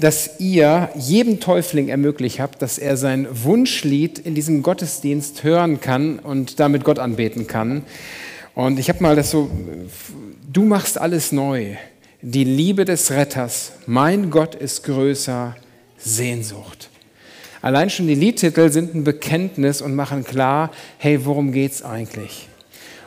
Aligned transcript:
dass 0.00 0.40
ihr 0.40 0.90
jedem 0.96 1.40
Täufling 1.40 1.88
ermöglicht 1.88 2.40
habt, 2.40 2.62
dass 2.62 2.78
er 2.78 2.96
sein 2.96 3.26
Wunschlied 3.30 4.18
in 4.18 4.34
diesem 4.34 4.62
Gottesdienst 4.62 5.44
hören 5.44 5.80
kann 5.80 6.18
und 6.18 6.60
damit 6.60 6.84
Gott 6.84 6.98
anbeten 6.98 7.46
kann. 7.46 7.82
Und 8.54 8.78
ich 8.78 8.88
habe 8.88 9.02
mal 9.02 9.16
das 9.16 9.30
so, 9.30 9.50
du 10.52 10.64
machst 10.64 10.98
alles 10.98 11.32
neu. 11.32 11.76
Die 12.22 12.44
Liebe 12.44 12.84
des 12.84 13.10
Retters, 13.10 13.72
mein 13.86 14.30
Gott 14.30 14.54
ist 14.54 14.84
größer, 14.84 15.54
Sehnsucht. 15.98 16.90
Allein 17.62 17.90
schon 17.90 18.06
die 18.06 18.14
Liedtitel 18.14 18.70
sind 18.70 18.94
ein 18.94 19.04
Bekenntnis 19.04 19.82
und 19.82 19.94
machen 19.94 20.24
klar, 20.24 20.70
hey, 20.98 21.24
worum 21.24 21.52
geht's 21.52 21.82
eigentlich? 21.82 22.48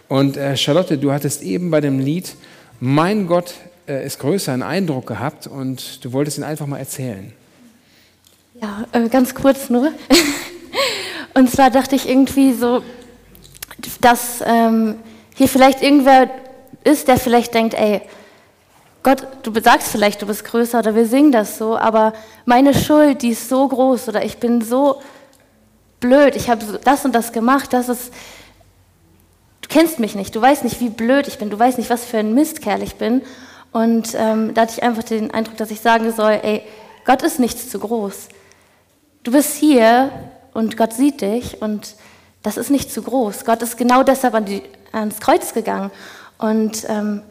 Und 0.07 0.37
äh, 0.37 0.57
Charlotte, 0.57 0.97
du 0.97 1.11
hattest 1.11 1.43
eben 1.43 1.71
bei 1.71 1.81
dem 1.81 1.99
Lied 1.99 2.35
Mein 2.79 3.27
Gott 3.27 3.53
äh, 3.89 4.05
ist 4.05 4.19
größer 4.19 4.53
einen 4.53 4.61
Eindruck 4.61 5.07
gehabt 5.07 5.47
und 5.47 6.05
du 6.05 6.13
wolltest 6.13 6.37
ihn 6.37 6.43
einfach 6.43 6.67
mal 6.67 6.77
erzählen. 6.77 7.33
Ja, 8.61 8.85
äh, 8.91 9.09
ganz 9.09 9.33
kurz 9.33 9.69
nur. 9.69 9.91
und 11.33 11.49
zwar 11.49 11.71
dachte 11.71 11.95
ich 11.95 12.07
irgendwie 12.07 12.53
so, 12.53 12.83
dass 13.99 14.43
ähm, 14.45 14.95
hier 15.35 15.47
vielleicht 15.47 15.81
irgendwer 15.81 16.29
ist, 16.83 17.07
der 17.07 17.17
vielleicht 17.17 17.53
denkt, 17.53 17.73
ey, 17.73 18.01
Gott, 19.01 19.25
du 19.43 19.59
sagst 19.59 19.87
vielleicht, 19.87 20.21
du 20.21 20.27
bist 20.27 20.43
größer 20.43 20.79
oder 20.79 20.93
wir 20.93 21.05
singen 21.05 21.31
das 21.31 21.57
so, 21.57 21.77
aber 21.77 22.13
meine 22.45 22.73
Schuld, 22.73 23.21
die 23.21 23.29
ist 23.29 23.49
so 23.49 23.67
groß 23.67 24.09
oder 24.09 24.23
ich 24.23 24.37
bin 24.37 24.61
so 24.61 25.01
blöd, 25.99 26.35
ich 26.35 26.49
habe 26.49 26.79
das 26.83 27.05
und 27.05 27.15
das 27.15 27.31
gemacht, 27.31 27.71
das 27.71 27.87
ist, 27.87 28.13
du 29.61 29.69
kennst 29.69 29.99
mich 29.99 30.15
nicht, 30.15 30.35
du 30.35 30.41
weißt 30.41 30.65
nicht, 30.65 30.81
wie 30.81 30.89
blöd 30.89 31.27
ich 31.29 31.37
bin, 31.37 31.49
du 31.49 31.57
weißt 31.57 31.77
nicht, 31.77 31.89
was 31.89 32.03
für 32.03 32.17
ein 32.17 32.33
Mistkerl 32.33 32.83
ich 32.83 32.95
bin 32.95 33.21
und 33.71 34.15
ähm, 34.15 34.53
da 34.53 34.61
hatte 34.61 34.73
ich 34.77 34.83
einfach 34.83 35.03
den 35.03 35.31
Eindruck, 35.31 35.57
dass 35.57 35.71
ich 35.71 35.81
sagen 35.81 36.11
soll, 36.11 36.39
ey, 36.41 36.63
Gott 37.05 37.21
ist 37.21 37.39
nichts 37.39 37.69
zu 37.69 37.79
groß. 37.79 38.29
Du 39.23 39.31
bist 39.31 39.55
hier 39.55 40.11
und 40.53 40.77
Gott 40.77 40.93
sieht 40.93 41.21
dich 41.21 41.61
und 41.61 41.95
das 42.41 42.57
ist 42.57 42.69
nicht 42.69 42.91
zu 42.91 43.01
groß. 43.01 43.45
Gott 43.45 43.61
ist 43.61 43.77
genau 43.77 44.03
deshalb 44.03 44.33
an 44.33 44.45
die, 44.45 44.63
ans 44.91 45.19
Kreuz 45.19 45.53
gegangen. 45.53 45.91
Und 46.37 46.85
ähm, 46.87 47.21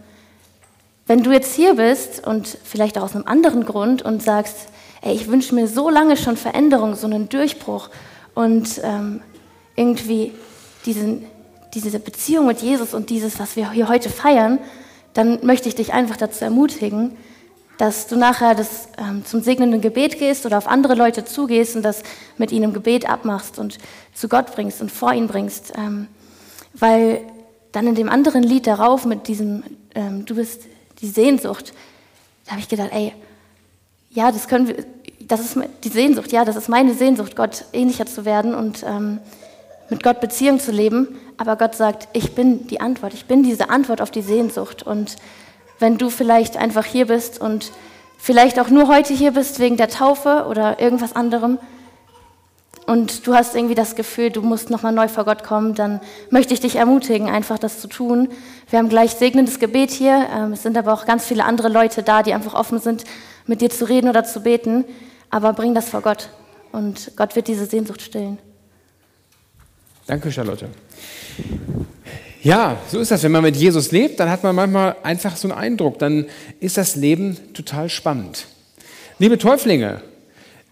wenn 1.06 1.22
du 1.22 1.32
jetzt 1.32 1.54
hier 1.54 1.74
bist 1.74 2.26
und 2.26 2.46
vielleicht 2.62 2.98
auch 2.98 3.02
aus 3.02 3.14
einem 3.14 3.26
anderen 3.26 3.64
Grund 3.64 4.02
und 4.02 4.22
sagst, 4.22 4.68
ey, 5.00 5.14
ich 5.14 5.28
wünsche 5.28 5.54
mir 5.54 5.66
so 5.66 5.88
lange 5.88 6.16
schon 6.16 6.36
Veränderung, 6.36 6.94
so 6.94 7.06
einen 7.06 7.28
Durchbruch 7.28 7.88
und 8.34 8.80
ähm, 8.84 9.22
irgendwie 9.74 10.34
diesen, 10.84 11.24
diese 11.74 11.98
Beziehung 11.98 12.46
mit 12.46 12.60
Jesus 12.60 12.94
und 12.94 13.10
dieses, 13.10 13.40
was 13.40 13.56
wir 13.56 13.70
hier 13.72 13.88
heute 13.88 14.10
feiern, 14.10 14.58
dann 15.14 15.44
möchte 15.44 15.68
ich 15.68 15.74
dich 15.74 15.92
einfach 15.92 16.16
dazu 16.16 16.44
ermutigen, 16.44 17.16
dass 17.78 18.08
du 18.08 18.16
nachher 18.16 18.54
das, 18.54 18.88
ähm, 18.98 19.24
zum 19.24 19.40
segnenden 19.40 19.80
Gebet 19.80 20.18
gehst 20.18 20.44
oder 20.44 20.58
auf 20.58 20.66
andere 20.66 20.94
Leute 20.94 21.24
zugehst 21.24 21.76
und 21.76 21.82
das 21.82 22.02
mit 22.36 22.50
ihnen 22.50 22.64
im 22.64 22.72
Gebet 22.72 23.08
abmachst 23.08 23.58
und 23.58 23.78
zu 24.14 24.28
Gott 24.28 24.54
bringst 24.54 24.80
und 24.82 24.90
vor 24.90 25.12
ihn 25.12 25.28
bringst. 25.28 25.72
Ähm, 25.78 26.08
weil 26.74 27.20
dann 27.72 27.86
in 27.86 27.94
dem 27.94 28.08
anderen 28.08 28.42
Lied 28.42 28.66
darauf 28.66 29.04
mit 29.04 29.28
diesem, 29.28 29.62
ähm, 29.94 30.24
du 30.24 30.34
bist 30.34 30.62
die 31.00 31.08
Sehnsucht, 31.08 31.72
da 32.44 32.52
habe 32.52 32.60
ich 32.60 32.68
gedacht, 32.68 32.90
ey, 32.92 33.12
ja, 34.10 34.32
das 34.32 34.48
können 34.48 34.66
wir, 34.66 34.84
das 35.20 35.40
ist 35.40 35.56
die 35.84 35.88
Sehnsucht, 35.88 36.32
ja, 36.32 36.44
das 36.44 36.56
ist 36.56 36.68
meine 36.68 36.94
Sehnsucht, 36.94 37.36
Gott 37.36 37.64
ähnlicher 37.72 38.06
zu 38.06 38.24
werden 38.24 38.54
und 38.54 38.82
ähm, 38.82 39.20
mit 39.90 40.02
Gott 40.02 40.20
Beziehung 40.20 40.60
zu 40.60 40.72
leben. 40.72 41.18
Aber 41.36 41.56
Gott 41.56 41.74
sagt, 41.74 42.08
ich 42.12 42.34
bin 42.34 42.66
die 42.66 42.80
Antwort, 42.80 43.14
ich 43.14 43.26
bin 43.26 43.42
diese 43.42 43.70
Antwort 43.70 44.00
auf 44.00 44.10
die 44.10 44.22
Sehnsucht. 44.22 44.82
Und 44.82 45.16
wenn 45.78 45.98
du 45.98 46.10
vielleicht 46.10 46.56
einfach 46.56 46.84
hier 46.84 47.06
bist 47.06 47.40
und 47.40 47.72
vielleicht 48.18 48.58
auch 48.58 48.68
nur 48.68 48.88
heute 48.88 49.14
hier 49.14 49.32
bist 49.32 49.60
wegen 49.60 49.76
der 49.76 49.88
Taufe 49.88 50.46
oder 50.48 50.80
irgendwas 50.80 51.14
anderem 51.14 51.58
und 52.88 53.26
du 53.26 53.34
hast 53.34 53.54
irgendwie 53.54 53.74
das 53.74 53.96
Gefühl, 53.96 54.30
du 54.30 54.40
musst 54.40 54.70
nochmal 54.70 54.92
neu 54.92 55.08
vor 55.08 55.24
Gott 55.24 55.44
kommen, 55.44 55.74
dann 55.74 56.00
möchte 56.30 56.54
ich 56.54 56.60
dich 56.60 56.76
ermutigen, 56.76 57.28
einfach 57.28 57.58
das 57.58 57.80
zu 57.80 57.86
tun. 57.86 58.30
Wir 58.70 58.78
haben 58.78 58.88
gleich 58.88 59.12
segnendes 59.12 59.58
Gebet 59.58 59.90
hier. 59.90 60.26
Ähm, 60.34 60.52
es 60.52 60.62
sind 60.62 60.76
aber 60.76 60.94
auch 60.94 61.04
ganz 61.04 61.26
viele 61.26 61.44
andere 61.44 61.68
Leute 61.68 62.02
da, 62.02 62.22
die 62.22 62.32
einfach 62.32 62.54
offen 62.54 62.78
sind, 62.78 63.04
mit 63.46 63.60
dir 63.60 63.68
zu 63.68 63.86
reden 63.86 64.08
oder 64.08 64.24
zu 64.24 64.40
beten. 64.40 64.86
Aber 65.28 65.52
bring 65.52 65.74
das 65.74 65.90
vor 65.90 66.00
Gott 66.00 66.30
und 66.72 67.12
Gott 67.16 67.36
wird 67.36 67.48
diese 67.48 67.66
Sehnsucht 67.66 68.00
stillen. 68.00 68.38
Danke, 70.08 70.32
Charlotte. 70.32 70.70
Ja, 72.42 72.78
so 72.90 72.98
ist 72.98 73.10
das. 73.10 73.22
Wenn 73.22 73.32
man 73.32 73.42
mit 73.42 73.56
Jesus 73.56 73.92
lebt, 73.92 74.18
dann 74.18 74.30
hat 74.30 74.42
man 74.42 74.56
manchmal 74.56 74.96
einfach 75.02 75.36
so 75.36 75.50
einen 75.50 75.58
Eindruck. 75.58 75.98
Dann 75.98 76.24
ist 76.60 76.78
das 76.78 76.96
Leben 76.96 77.36
total 77.52 77.90
spannend. 77.90 78.46
Liebe 79.18 79.36
Täuflinge, 79.36 80.00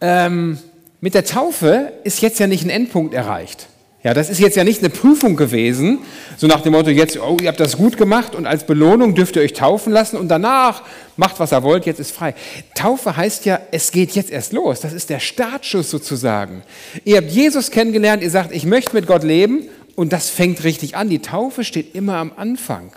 ähm, 0.01 0.59
mit 1.03 1.13
der 1.13 1.27
Taufe 1.27 1.93
ist 2.03 2.23
jetzt 2.23 2.41
ja 2.41 2.47
nicht 2.47 2.65
ein 2.65 2.71
Endpunkt 2.71 3.13
erreicht. 3.13 3.69
Ja, 4.07 4.15
das 4.15 4.31
ist 4.31 4.39
jetzt 4.39 4.57
ja 4.57 4.63
nicht 4.63 4.79
eine 4.79 4.91
Prüfung 4.91 5.35
gewesen, 5.35 5.99
so 6.37 6.47
nach 6.47 6.61
dem 6.61 6.75
Motto, 6.75 6.91
jetzt, 6.91 7.19
oh, 7.19 7.39
ihr 7.43 7.49
habt 7.49 7.59
das 7.59 7.77
gut 7.77 7.97
gemacht 7.97 8.37
und 8.37 8.47
als 8.47 8.65
Belohnung 8.65 9.17
dürft 9.17 9.35
ihr 9.35 9.43
euch 9.43 9.53
taufen 9.53 9.93
lassen 9.93 10.17
und 10.17 10.29
danach 10.29 10.85
macht, 11.17 11.41
was 11.41 11.53
ihr 11.53 11.65
wollt, 11.65 11.87
jetzt 11.87 11.99
ist 11.99 12.13
frei. 12.13 12.37
Taufe 12.77 13.17
heißt 13.17 13.47
ja, 13.47 13.59
es 13.73 13.91
geht 13.91 14.13
jetzt 14.13 14.31
erst 14.31 14.53
los. 14.53 14.79
Das 14.79 14.93
ist 14.93 15.11
der 15.11 15.19
Startschuss 15.19 15.91
sozusagen. 15.91 16.63
Ihr 17.05 17.17
habt 17.17 17.33
Jesus 17.33 17.73
kennengelernt, 17.73 18.23
ihr 18.23 18.31
sagt, 18.31 18.55
ich 18.55 18.65
möchte 18.65 18.95
mit 18.95 19.09
Gott 19.09 19.25
leben 19.25 19.65
und 19.97 20.13
das 20.13 20.31
fängt 20.31 20.63
richtig 20.63 20.95
an. 20.97 21.11
Die 21.11 21.19
Taufe 21.19 21.65
steht 21.65 21.97
immer 21.97 22.19
am 22.19 22.31
Anfang. 22.37 22.93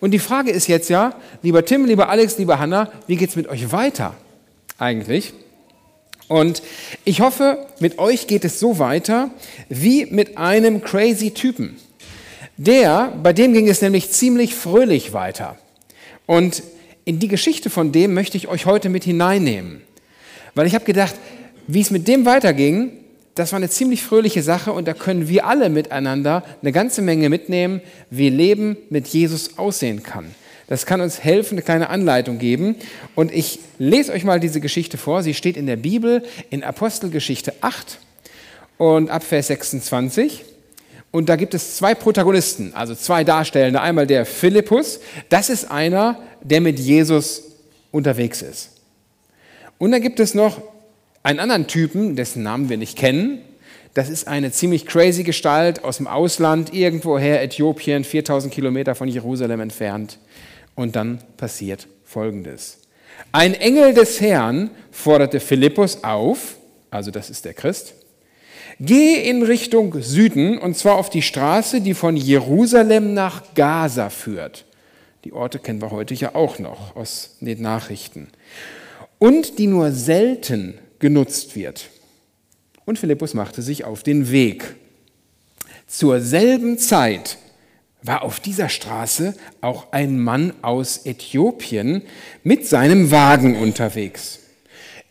Und 0.00 0.10
die 0.10 0.18
Frage 0.18 0.50
ist 0.50 0.66
jetzt 0.66 0.90
ja, 0.90 1.14
lieber 1.42 1.64
Tim, 1.64 1.84
lieber 1.84 2.08
Alex, 2.08 2.36
lieber 2.38 2.58
Hanna, 2.58 2.90
wie 3.06 3.14
geht 3.14 3.28
es 3.28 3.36
mit 3.36 3.46
euch 3.46 3.70
weiter 3.70 4.16
eigentlich? 4.76 5.34
Und 6.32 6.62
ich 7.04 7.20
hoffe, 7.20 7.66
mit 7.78 7.98
euch 7.98 8.26
geht 8.26 8.46
es 8.46 8.58
so 8.58 8.78
weiter 8.78 9.28
wie 9.68 10.06
mit 10.06 10.38
einem 10.38 10.80
crazy 10.80 11.32
Typen. 11.32 11.76
Der, 12.56 13.12
bei 13.22 13.34
dem 13.34 13.52
ging 13.52 13.68
es 13.68 13.82
nämlich 13.82 14.10
ziemlich 14.10 14.54
fröhlich 14.54 15.12
weiter. 15.12 15.58
Und 16.24 16.62
in 17.04 17.18
die 17.18 17.28
Geschichte 17.28 17.68
von 17.68 17.92
dem 17.92 18.14
möchte 18.14 18.38
ich 18.38 18.48
euch 18.48 18.64
heute 18.64 18.88
mit 18.88 19.04
hineinnehmen. 19.04 19.82
Weil 20.54 20.66
ich 20.66 20.74
habe 20.74 20.86
gedacht, 20.86 21.14
wie 21.66 21.82
es 21.82 21.90
mit 21.90 22.08
dem 22.08 22.24
weiterging, 22.24 22.92
das 23.34 23.52
war 23.52 23.58
eine 23.58 23.68
ziemlich 23.68 24.02
fröhliche 24.02 24.42
Sache 24.42 24.72
und 24.72 24.88
da 24.88 24.94
können 24.94 25.28
wir 25.28 25.46
alle 25.46 25.68
miteinander 25.68 26.44
eine 26.62 26.72
ganze 26.72 27.02
Menge 27.02 27.28
mitnehmen, 27.28 27.82
wie 28.08 28.30
Leben 28.30 28.78
mit 28.88 29.06
Jesus 29.08 29.58
aussehen 29.58 30.02
kann. 30.02 30.34
Das 30.72 30.86
kann 30.86 31.02
uns 31.02 31.22
helfen, 31.22 31.56
eine 31.56 31.62
kleine 31.62 31.90
Anleitung 31.90 32.38
geben. 32.38 32.76
Und 33.14 33.30
ich 33.30 33.58
lese 33.78 34.10
euch 34.10 34.24
mal 34.24 34.40
diese 34.40 34.58
Geschichte 34.58 34.96
vor. 34.96 35.22
Sie 35.22 35.34
steht 35.34 35.58
in 35.58 35.66
der 35.66 35.76
Bibel 35.76 36.22
in 36.48 36.64
Apostelgeschichte 36.64 37.52
8 37.60 37.98
und 38.78 39.10
ab 39.10 39.22
Vers 39.22 39.48
26. 39.48 40.46
Und 41.10 41.28
da 41.28 41.36
gibt 41.36 41.52
es 41.52 41.76
zwei 41.76 41.94
Protagonisten, 41.94 42.72
also 42.74 42.94
zwei 42.94 43.22
Darstellende. 43.22 43.82
Einmal 43.82 44.06
der 44.06 44.24
Philippus, 44.24 45.00
das 45.28 45.50
ist 45.50 45.70
einer, 45.70 46.18
der 46.40 46.62
mit 46.62 46.80
Jesus 46.80 47.42
unterwegs 47.90 48.40
ist. 48.40 48.70
Und 49.76 49.92
dann 49.92 50.00
gibt 50.00 50.20
es 50.20 50.32
noch 50.32 50.62
einen 51.22 51.38
anderen 51.38 51.66
Typen, 51.66 52.16
dessen 52.16 52.42
Namen 52.42 52.70
wir 52.70 52.78
nicht 52.78 52.96
kennen. 52.96 53.42
Das 53.92 54.08
ist 54.08 54.26
eine 54.26 54.52
ziemlich 54.52 54.86
crazy 54.86 55.22
Gestalt 55.22 55.84
aus 55.84 55.98
dem 55.98 56.06
Ausland, 56.06 56.72
irgendwoher 56.72 57.42
Äthiopien, 57.42 58.04
4000 58.04 58.50
Kilometer 58.50 58.94
von 58.94 59.06
Jerusalem 59.06 59.60
entfernt. 59.60 60.16
Und 60.74 60.96
dann 60.96 61.18
passiert 61.36 61.86
Folgendes. 62.04 62.78
Ein 63.30 63.54
Engel 63.54 63.94
des 63.94 64.20
Herrn 64.20 64.70
forderte 64.90 65.40
Philippus 65.40 66.02
auf, 66.02 66.56
also 66.90 67.10
das 67.10 67.30
ist 67.30 67.44
der 67.44 67.54
Christ, 67.54 67.94
geh 68.80 69.28
in 69.28 69.42
Richtung 69.42 70.02
Süden 70.02 70.58
und 70.58 70.76
zwar 70.76 70.96
auf 70.96 71.10
die 71.10 71.22
Straße, 71.22 71.80
die 71.80 71.94
von 71.94 72.16
Jerusalem 72.16 73.14
nach 73.14 73.54
Gaza 73.54 74.10
führt. 74.10 74.64
Die 75.24 75.32
Orte 75.32 75.58
kennen 75.58 75.80
wir 75.80 75.90
heute 75.90 76.14
ja 76.14 76.34
auch 76.34 76.58
noch 76.58 76.96
aus 76.96 77.36
den 77.40 77.62
Nachrichten. 77.62 78.28
Und 79.18 79.58
die 79.58 79.68
nur 79.68 79.92
selten 79.92 80.78
genutzt 80.98 81.54
wird. 81.54 81.90
Und 82.84 82.98
Philippus 82.98 83.34
machte 83.34 83.62
sich 83.62 83.84
auf 83.84 84.02
den 84.02 84.32
Weg. 84.32 84.74
Zur 85.86 86.20
selben 86.20 86.78
Zeit 86.78 87.38
war 88.02 88.22
auf 88.22 88.40
dieser 88.40 88.68
Straße 88.68 89.34
auch 89.60 89.92
ein 89.92 90.18
Mann 90.18 90.54
aus 90.62 91.06
Äthiopien 91.06 92.02
mit 92.42 92.66
seinem 92.66 93.10
Wagen 93.10 93.56
unterwegs. 93.56 94.40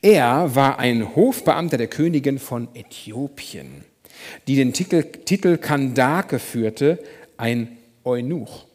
Er 0.01 0.55
war 0.55 0.79
ein 0.79 1.15
Hofbeamter 1.15 1.77
der 1.77 1.87
Königin 1.87 2.39
von 2.39 2.67
Äthiopien, 2.73 3.85
die 4.47 4.55
den 4.55 4.73
Titel, 4.73 5.03
Titel 5.03 5.57
Kandake 5.57 6.39
führte, 6.39 6.99
ein 7.37 7.77
Eunuch, 8.03 8.65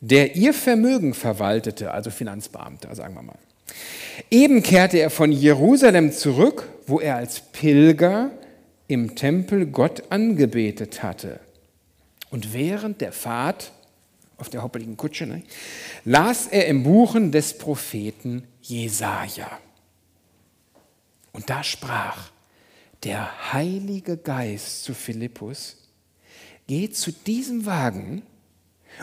der 0.00 0.36
ihr 0.36 0.52
Vermögen 0.52 1.14
verwaltete, 1.14 1.90
also 1.90 2.10
Finanzbeamter, 2.10 2.94
sagen 2.94 3.14
wir 3.14 3.22
mal. 3.22 3.38
Eben 4.30 4.62
kehrte 4.62 4.98
er 4.98 5.10
von 5.10 5.32
Jerusalem 5.32 6.12
zurück, 6.12 6.68
wo 6.86 7.00
er 7.00 7.16
als 7.16 7.40
Pilger 7.40 8.30
im 8.86 9.16
Tempel 9.16 9.66
Gott 9.66 10.04
angebetet 10.10 11.02
hatte. 11.02 11.40
Und 12.30 12.52
während 12.52 13.00
der 13.00 13.12
Fahrt 13.12 13.72
auf 14.38 14.48
der 14.48 14.62
hoppeligen 14.62 14.96
Kutsche 14.96 15.26
ne, 15.26 15.42
las 16.04 16.46
er 16.46 16.66
im 16.66 16.82
Buchen 16.82 17.32
des 17.32 17.56
Propheten 17.56 18.46
Jesaja. 18.62 19.50
Und 21.32 21.50
da 21.50 21.62
sprach 21.62 22.30
der 23.04 23.52
Heilige 23.52 24.16
Geist 24.16 24.84
zu 24.84 24.94
Philippus, 24.94 25.76
geh 26.66 26.90
zu 26.90 27.12
diesem 27.12 27.66
Wagen 27.66 28.22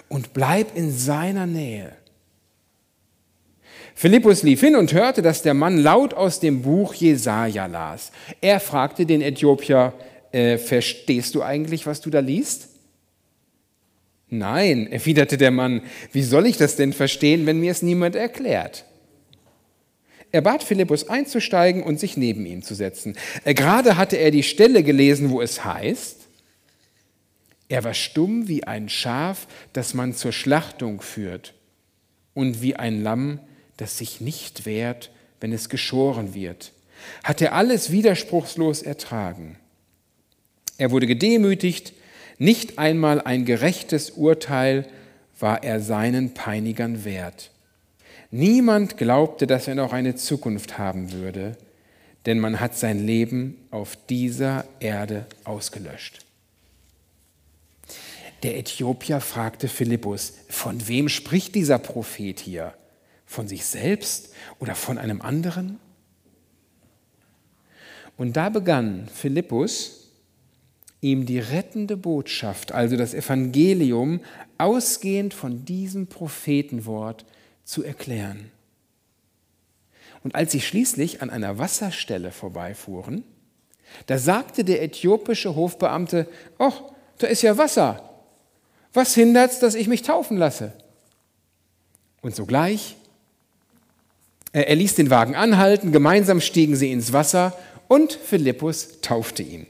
und 0.09 0.33
bleib 0.33 0.75
in 0.75 0.91
seiner 0.91 1.45
Nähe. 1.45 1.95
Philippus 3.95 4.41
lief 4.43 4.61
hin 4.61 4.75
und 4.75 4.91
hörte, 4.93 5.21
dass 5.21 5.43
der 5.43 5.53
Mann 5.53 5.77
laut 5.77 6.13
aus 6.13 6.39
dem 6.39 6.63
Buch 6.63 6.93
Jesaja 6.95 7.67
las. 7.67 8.11
Er 8.41 8.59
fragte 8.59 9.05
den 9.05 9.21
Äthiopier, 9.21 9.93
äh, 10.31 10.57
verstehst 10.57 11.35
du 11.35 11.43
eigentlich, 11.43 11.85
was 11.85 12.01
du 12.01 12.09
da 12.09 12.19
liest? 12.19 12.72
Nein, 14.33 14.91
erwiderte 14.91 15.37
der 15.37 15.51
Mann, 15.51 15.83
wie 16.11 16.23
soll 16.23 16.47
ich 16.47 16.57
das 16.57 16.75
denn 16.75 16.91
verstehen, 16.91 17.45
wenn 17.45 17.59
mir 17.59 17.71
es 17.71 17.83
niemand 17.83 18.15
erklärt? 18.15 18.85
Er 20.31 20.41
bat 20.41 20.63
Philippus 20.63 21.07
einzusteigen 21.07 21.83
und 21.83 21.99
sich 21.99 22.17
neben 22.17 22.43
ihn 22.47 22.63
zu 22.63 22.73
setzen. 22.73 23.15
Äh, 23.45 23.53
gerade 23.53 23.95
hatte 23.95 24.15
er 24.15 24.31
die 24.31 24.41
Stelle 24.41 24.81
gelesen, 24.81 25.29
wo 25.29 25.39
es 25.39 25.63
heißt, 25.63 26.21
er 27.69 27.83
war 27.83 27.93
stumm 27.93 28.47
wie 28.47 28.63
ein 28.63 28.89
Schaf, 28.89 29.47
das 29.71 29.93
man 29.93 30.15
zur 30.15 30.31
Schlachtung 30.31 31.01
führt, 31.01 31.53
und 32.33 32.63
wie 32.63 32.75
ein 32.75 33.03
Lamm, 33.03 33.39
das 33.77 33.99
sich 33.99 34.19
nicht 34.19 34.65
wehrt, 34.65 35.11
wenn 35.41 35.53
es 35.53 35.69
geschoren 35.69 36.33
wird. 36.33 36.71
Hat 37.23 37.39
er 37.39 37.53
alles 37.53 37.91
widerspruchslos 37.91 38.81
ertragen. 38.81 39.59
Er 40.79 40.89
wurde 40.89 41.05
gedemütigt, 41.05 41.93
nicht 42.37 42.79
einmal 42.79 43.21
ein 43.21 43.45
gerechtes 43.45 44.11
Urteil 44.11 44.87
war 45.39 45.63
er 45.63 45.79
seinen 45.79 46.33
Peinigern 46.33 47.05
wert. 47.05 47.51
Niemand 48.31 48.97
glaubte, 48.97 49.45
dass 49.45 49.67
er 49.67 49.75
noch 49.75 49.93
eine 49.93 50.15
Zukunft 50.15 50.77
haben 50.77 51.11
würde, 51.11 51.57
denn 52.25 52.39
man 52.39 52.59
hat 52.59 52.75
sein 52.75 53.05
Leben 53.05 53.57
auf 53.69 53.97
dieser 54.09 54.65
Erde 54.79 55.25
ausgelöscht. 55.43 56.25
Der 58.41 58.57
Äthiopier 58.57 59.21
fragte 59.21 59.67
Philippus, 59.67 60.33
von 60.49 60.87
wem 60.87 61.09
spricht 61.09 61.55
dieser 61.55 61.79
Prophet 61.79 62.39
hier? 62.39 62.73
Von 63.25 63.47
sich 63.47 63.65
selbst 63.65 64.33
oder 64.59 64.75
von 64.75 64.97
einem 64.97 65.21
anderen? 65.21 65.79
Und 68.17 68.33
da 68.33 68.49
begann 68.49 69.07
Philippus 69.13 70.02
ihm 71.03 71.25
die 71.25 71.39
rettende 71.39 71.97
Botschaft, 71.97 72.71
also 72.71 72.95
das 72.95 73.13
Evangelium, 73.13 74.21
ausgehend 74.57 75.33
von 75.33 75.65
diesem 75.65 76.07
Prophetenwort 76.07 77.25
zu 77.65 77.83
erklären. 77.83 78.51
Und 80.23 80.35
als 80.35 80.53
sie 80.53 80.61
schließlich 80.61 81.21
an 81.21 81.29
einer 81.29 81.57
Wasserstelle 81.57 82.31
vorbeifuhren, 82.31 83.23
da 84.07 84.17
sagte 84.17 84.63
der 84.63 84.81
äthiopische 84.81 85.55
Hofbeamte, 85.55 86.27
ach, 86.57 86.81
da 87.17 87.27
ist 87.27 87.41
ja 87.41 87.57
Wasser. 87.57 88.09
Was 88.93 89.13
hindert's, 89.13 89.59
dass 89.59 89.75
ich 89.75 89.87
mich 89.87 90.01
taufen 90.03 90.37
lasse? 90.37 90.71
Und 92.21 92.35
sogleich, 92.35 92.95
er 94.53 94.75
ließ 94.75 94.95
den 94.95 95.09
Wagen 95.09 95.35
anhalten, 95.35 95.91
gemeinsam 95.91 96.39
stiegen 96.39 96.75
sie 96.75 96.91
ins 96.91 97.11
Wasser 97.11 97.57
und 97.87 98.13
Philippus 98.13 99.01
taufte 99.01 99.43
ihn. 99.43 99.67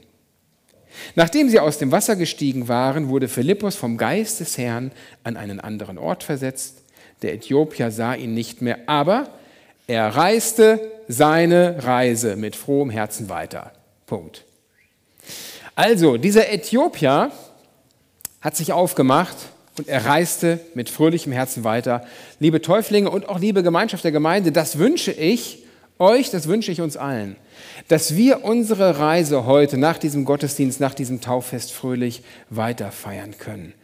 Nachdem 1.14 1.48
sie 1.48 1.60
aus 1.60 1.78
dem 1.78 1.92
Wasser 1.92 2.16
gestiegen 2.16 2.68
waren, 2.68 3.08
wurde 3.08 3.28
Philippus 3.28 3.76
vom 3.76 3.96
Geist 3.96 4.40
des 4.40 4.58
Herrn 4.58 4.92
an 5.22 5.36
einen 5.36 5.60
anderen 5.60 5.98
Ort 5.98 6.22
versetzt. 6.22 6.82
Der 7.22 7.34
Äthiopier 7.34 7.90
sah 7.90 8.14
ihn 8.14 8.34
nicht 8.34 8.62
mehr, 8.62 8.78
aber 8.86 9.28
er 9.86 10.08
reiste 10.08 10.80
seine 11.08 11.84
Reise 11.84 12.36
mit 12.36 12.56
frohem 12.56 12.90
Herzen 12.90 13.28
weiter. 13.28 13.72
Punkt. 14.06 14.44
Also, 15.74 16.16
dieser 16.16 16.52
Äthiopier 16.52 17.30
hat 18.40 18.56
sich 18.56 18.72
aufgemacht 18.72 19.36
und 19.76 19.88
er 19.88 20.06
reiste 20.06 20.60
mit 20.74 20.88
fröhlichem 20.88 21.32
Herzen 21.32 21.64
weiter. 21.64 22.06
Liebe 22.38 22.62
Täuflinge 22.62 23.10
und 23.10 23.28
auch 23.28 23.40
liebe 23.40 23.62
Gemeinschaft 23.62 24.04
der 24.04 24.12
Gemeinde, 24.12 24.52
das 24.52 24.78
wünsche 24.78 25.12
ich 25.12 25.63
euch, 25.98 26.30
das 26.30 26.48
wünsche 26.48 26.72
ich 26.72 26.80
uns 26.80 26.96
allen 26.96 27.36
dass 27.88 28.16
wir 28.16 28.44
unsere 28.44 28.98
Reise 28.98 29.46
heute 29.46 29.78
nach 29.78 29.98
diesem 29.98 30.24
Gottesdienst, 30.24 30.80
nach 30.80 30.94
diesem 30.94 31.20
Tauffest 31.20 31.72
fröhlich 31.72 32.22
weiter 32.50 32.90
feiern 32.90 33.36
können. 33.38 33.74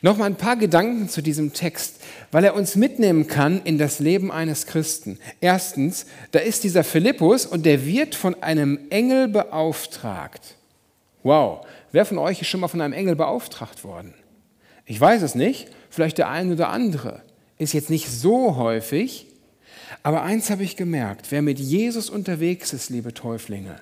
Nochmal 0.00 0.30
ein 0.30 0.36
paar 0.36 0.56
Gedanken 0.56 1.08
zu 1.08 1.22
diesem 1.22 1.52
Text, 1.52 2.00
weil 2.30 2.44
er 2.44 2.54
uns 2.54 2.76
mitnehmen 2.76 3.26
kann 3.26 3.60
in 3.64 3.78
das 3.78 3.98
Leben 3.98 4.30
eines 4.30 4.66
Christen. 4.66 5.18
Erstens, 5.40 6.06
da 6.30 6.38
ist 6.38 6.62
dieser 6.62 6.84
Philippus 6.84 7.46
und 7.46 7.66
der 7.66 7.84
wird 7.84 8.14
von 8.14 8.40
einem 8.42 8.78
Engel 8.90 9.26
beauftragt. 9.28 10.54
Wow, 11.24 11.66
wer 11.90 12.04
von 12.04 12.18
euch 12.18 12.40
ist 12.40 12.48
schon 12.48 12.60
mal 12.60 12.68
von 12.68 12.80
einem 12.80 12.92
Engel 12.92 13.16
beauftragt 13.16 13.82
worden? 13.82 14.14
Ich 14.86 15.00
weiß 15.00 15.22
es 15.22 15.34
nicht, 15.34 15.68
vielleicht 15.90 16.18
der 16.18 16.28
eine 16.28 16.52
oder 16.52 16.68
andere. 16.68 17.22
Ist 17.58 17.74
jetzt 17.74 17.90
nicht 17.90 18.08
so 18.08 18.54
häufig, 18.54 19.26
aber 20.02 20.22
eins 20.22 20.50
habe 20.50 20.62
ich 20.62 20.76
gemerkt, 20.76 21.26
wer 21.30 21.42
mit 21.42 21.58
Jesus 21.58 22.10
unterwegs 22.10 22.72
ist, 22.72 22.90
liebe 22.90 23.14
Täuflinge, 23.14 23.76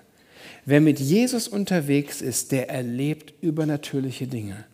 wer 0.65 0.81
mit 0.81 1.01
Jesus 1.01 1.49
unterwegs 1.49 2.21
ist, 2.21 2.53
der 2.53 2.71
erlebt 2.71 3.35
übernatürliche 3.41 4.27
Dinge. 4.27 4.65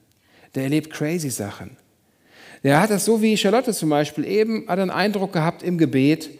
Der 0.54 0.64
erlebt 0.64 0.90
crazy 0.90 1.30
Sachen. 1.30 1.76
Der 2.62 2.80
hat 2.80 2.90
das 2.90 3.04
so 3.04 3.22
wie 3.22 3.36
Charlotte 3.36 3.72
zum 3.72 3.88
Beispiel 3.88 4.24
eben, 4.24 4.68
hat 4.68 4.78
einen 4.78 4.90
Eindruck 4.90 5.32
gehabt 5.32 5.62
im 5.62 5.78
Gebet, 5.78 6.30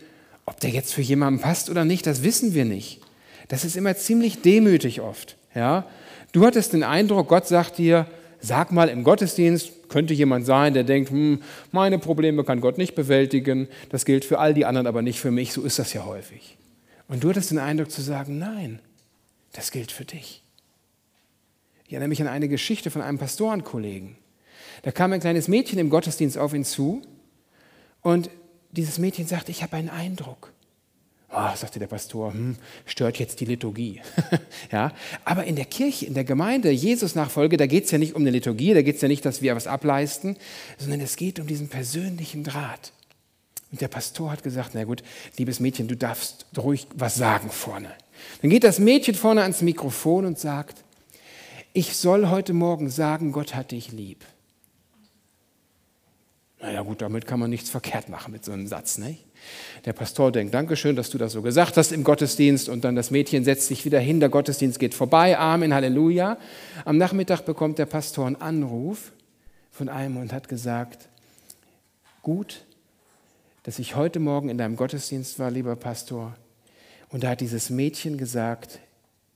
ob 0.46 0.60
der 0.60 0.70
jetzt 0.70 0.92
für 0.92 1.02
jemanden 1.02 1.40
passt 1.40 1.70
oder 1.70 1.84
nicht, 1.84 2.06
das 2.06 2.22
wissen 2.22 2.54
wir 2.54 2.64
nicht. 2.64 3.00
Das 3.48 3.64
ist 3.64 3.76
immer 3.76 3.96
ziemlich 3.96 4.42
demütig 4.42 5.00
oft. 5.00 5.36
Ja? 5.54 5.86
Du 6.32 6.46
hattest 6.46 6.72
den 6.72 6.84
Eindruck, 6.84 7.28
Gott 7.28 7.46
sagt 7.46 7.78
dir, 7.78 8.06
Sag 8.44 8.72
mal, 8.72 8.88
im 8.88 9.04
Gottesdienst 9.04 9.88
könnte 9.88 10.14
jemand 10.14 10.46
sein, 10.46 10.74
der 10.74 10.82
denkt, 10.82 11.10
hm, 11.10 11.40
meine 11.70 12.00
Probleme 12.00 12.42
kann 12.42 12.60
Gott 12.60 12.76
nicht 12.76 12.96
bewältigen, 12.96 13.68
das 13.88 14.04
gilt 14.04 14.24
für 14.24 14.40
all 14.40 14.52
die 14.52 14.66
anderen, 14.66 14.88
aber 14.88 15.00
nicht 15.00 15.20
für 15.20 15.30
mich, 15.30 15.52
so 15.52 15.62
ist 15.62 15.78
das 15.78 15.92
ja 15.92 16.04
häufig. 16.04 16.58
Und 17.06 17.22
du 17.22 17.30
hattest 17.30 17.52
den 17.52 17.58
Eindruck 17.58 17.92
zu 17.92 18.02
sagen, 18.02 18.38
nein, 18.38 18.80
das 19.52 19.70
gilt 19.70 19.92
für 19.92 20.04
dich. 20.04 20.42
Ich 21.86 21.92
erinnere 21.92 22.08
mich 22.08 22.20
an 22.20 22.26
eine 22.26 22.48
Geschichte 22.48 22.90
von 22.90 23.00
einem 23.00 23.18
Pastorenkollegen. 23.18 24.16
Da 24.82 24.90
kam 24.90 25.12
ein 25.12 25.20
kleines 25.20 25.46
Mädchen 25.46 25.78
im 25.78 25.88
Gottesdienst 25.88 26.36
auf 26.36 26.52
ihn 26.52 26.64
zu 26.64 27.02
und 28.00 28.28
dieses 28.72 28.98
Mädchen 28.98 29.28
sagte, 29.28 29.52
ich 29.52 29.62
habe 29.62 29.76
einen 29.76 29.90
Eindruck. 29.90 30.52
Oh, 31.34 31.56
sagte 31.56 31.78
der 31.78 31.86
Pastor, 31.86 32.32
hm, 32.32 32.56
stört 32.84 33.18
jetzt 33.18 33.40
die 33.40 33.46
Liturgie. 33.46 34.02
ja, 34.72 34.92
aber 35.24 35.44
in 35.44 35.56
der 35.56 35.64
Kirche, 35.64 36.04
in 36.04 36.12
der 36.12 36.24
Gemeinde, 36.24 36.70
Jesus-Nachfolge, 36.70 37.56
da 37.56 37.66
geht 37.66 37.86
es 37.86 37.90
ja 37.90 37.96
nicht 37.96 38.14
um 38.14 38.20
eine 38.20 38.30
Liturgie, 38.30 38.74
da 38.74 38.82
geht 38.82 38.96
es 38.96 39.02
ja 39.02 39.08
nicht, 39.08 39.24
dass 39.24 39.40
wir 39.40 39.56
was 39.56 39.66
ableisten, 39.66 40.36
sondern 40.76 41.00
es 41.00 41.16
geht 41.16 41.40
um 41.40 41.46
diesen 41.46 41.68
persönlichen 41.68 42.44
Draht. 42.44 42.92
Und 43.70 43.80
der 43.80 43.88
Pastor 43.88 44.30
hat 44.30 44.42
gesagt, 44.42 44.72
na 44.74 44.84
gut, 44.84 45.02
liebes 45.38 45.58
Mädchen, 45.58 45.88
du 45.88 45.96
darfst 45.96 46.44
ruhig 46.58 46.86
was 46.94 47.14
sagen 47.14 47.50
vorne. 47.50 47.90
Dann 48.42 48.50
geht 48.50 48.64
das 48.64 48.78
Mädchen 48.78 49.14
vorne 49.14 49.40
ans 49.40 49.62
Mikrofon 49.62 50.26
und 50.26 50.38
sagt, 50.38 50.84
ich 51.72 51.96
soll 51.96 52.28
heute 52.28 52.52
Morgen 52.52 52.90
sagen, 52.90 53.32
Gott 53.32 53.54
hat 53.54 53.70
dich 53.70 53.90
lieb. 53.90 54.26
Naja 56.62 56.82
gut, 56.82 57.02
damit 57.02 57.26
kann 57.26 57.40
man 57.40 57.50
nichts 57.50 57.70
verkehrt 57.70 58.08
machen 58.08 58.30
mit 58.30 58.44
so 58.44 58.52
einem 58.52 58.68
Satz, 58.68 58.96
nicht? 58.96 59.24
Der 59.84 59.92
Pastor 59.92 60.30
denkt, 60.30 60.54
Dankeschön, 60.54 60.94
dass 60.94 61.10
du 61.10 61.18
das 61.18 61.32
so 61.32 61.42
gesagt 61.42 61.76
hast 61.76 61.90
im 61.90 62.04
Gottesdienst 62.04 62.68
und 62.68 62.84
dann 62.84 62.94
das 62.94 63.10
Mädchen 63.10 63.42
setzt 63.42 63.66
sich 63.66 63.84
wieder 63.84 63.98
hin, 63.98 64.20
der 64.20 64.28
Gottesdienst 64.28 64.78
geht 64.78 64.94
vorbei, 64.94 65.36
Amen, 65.36 65.74
Halleluja. 65.74 66.38
Am 66.84 66.98
Nachmittag 66.98 67.44
bekommt 67.44 67.80
der 67.80 67.86
Pastor 67.86 68.28
einen 68.28 68.36
Anruf 68.36 69.10
von 69.72 69.88
einem 69.88 70.18
und 70.18 70.32
hat 70.32 70.48
gesagt, 70.48 71.08
gut, 72.22 72.64
dass 73.64 73.80
ich 73.80 73.96
heute 73.96 74.20
Morgen 74.20 74.48
in 74.48 74.56
deinem 74.56 74.76
Gottesdienst 74.76 75.40
war, 75.40 75.50
lieber 75.50 75.74
Pastor. 75.74 76.36
Und 77.08 77.24
da 77.24 77.30
hat 77.30 77.40
dieses 77.40 77.70
Mädchen 77.70 78.18
gesagt, 78.18 78.78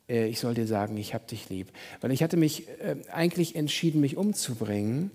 äh, 0.09 0.28
ich 0.28 0.38
soll 0.38 0.54
dir 0.54 0.68
sagen, 0.68 0.97
ich 0.97 1.12
habe 1.12 1.26
dich 1.26 1.49
lieb. 1.49 1.73
Weil 2.00 2.12
ich 2.12 2.23
hatte 2.23 2.37
mich 2.37 2.68
äh, 2.68 2.95
eigentlich 3.12 3.56
entschieden, 3.56 4.00
mich 4.00 4.16
umzubringen 4.16 5.11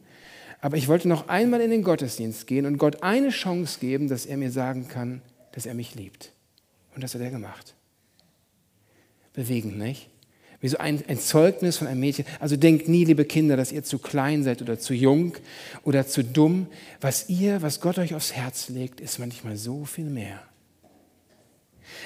aber 0.61 0.77
ich 0.77 0.87
wollte 0.87 1.07
noch 1.07 1.27
einmal 1.27 1.59
in 1.59 1.71
den 1.71 1.83
Gottesdienst 1.83 2.45
gehen 2.45 2.65
und 2.65 2.77
Gott 2.77 3.01
eine 3.01 3.29
Chance 3.29 3.79
geben, 3.79 4.07
dass 4.07 4.27
er 4.27 4.37
mir 4.37 4.51
sagen 4.51 4.87
kann, 4.87 5.21
dass 5.53 5.65
er 5.65 5.73
mich 5.73 5.95
liebt. 5.95 6.31
Und 6.95 7.03
das 7.03 7.15
hat 7.15 7.21
er 7.21 7.31
gemacht. 7.31 7.73
Bewegend, 9.33 9.77
nicht? 9.77 10.09
Wie 10.59 10.67
so 10.67 10.77
ein, 10.77 11.03
ein 11.07 11.19
Zeugnis 11.19 11.77
von 11.77 11.87
einem 11.87 11.99
Mädchen. 11.99 12.25
Also 12.39 12.55
denkt 12.55 12.87
nie, 12.87 13.03
liebe 13.03 13.25
Kinder, 13.25 13.57
dass 13.57 13.71
ihr 13.71 13.83
zu 13.83 13.97
klein 13.97 14.43
seid 14.43 14.61
oder 14.61 14.77
zu 14.77 14.93
jung 14.93 15.33
oder 15.83 16.05
zu 16.05 16.23
dumm. 16.23 16.67
Was 16.99 17.29
ihr, 17.29 17.63
was 17.63 17.81
Gott 17.81 17.97
euch 17.97 18.13
aufs 18.13 18.33
Herz 18.33 18.69
legt, 18.69 19.01
ist 19.01 19.17
manchmal 19.17 19.57
so 19.57 19.85
viel 19.85 20.05
mehr. 20.05 20.43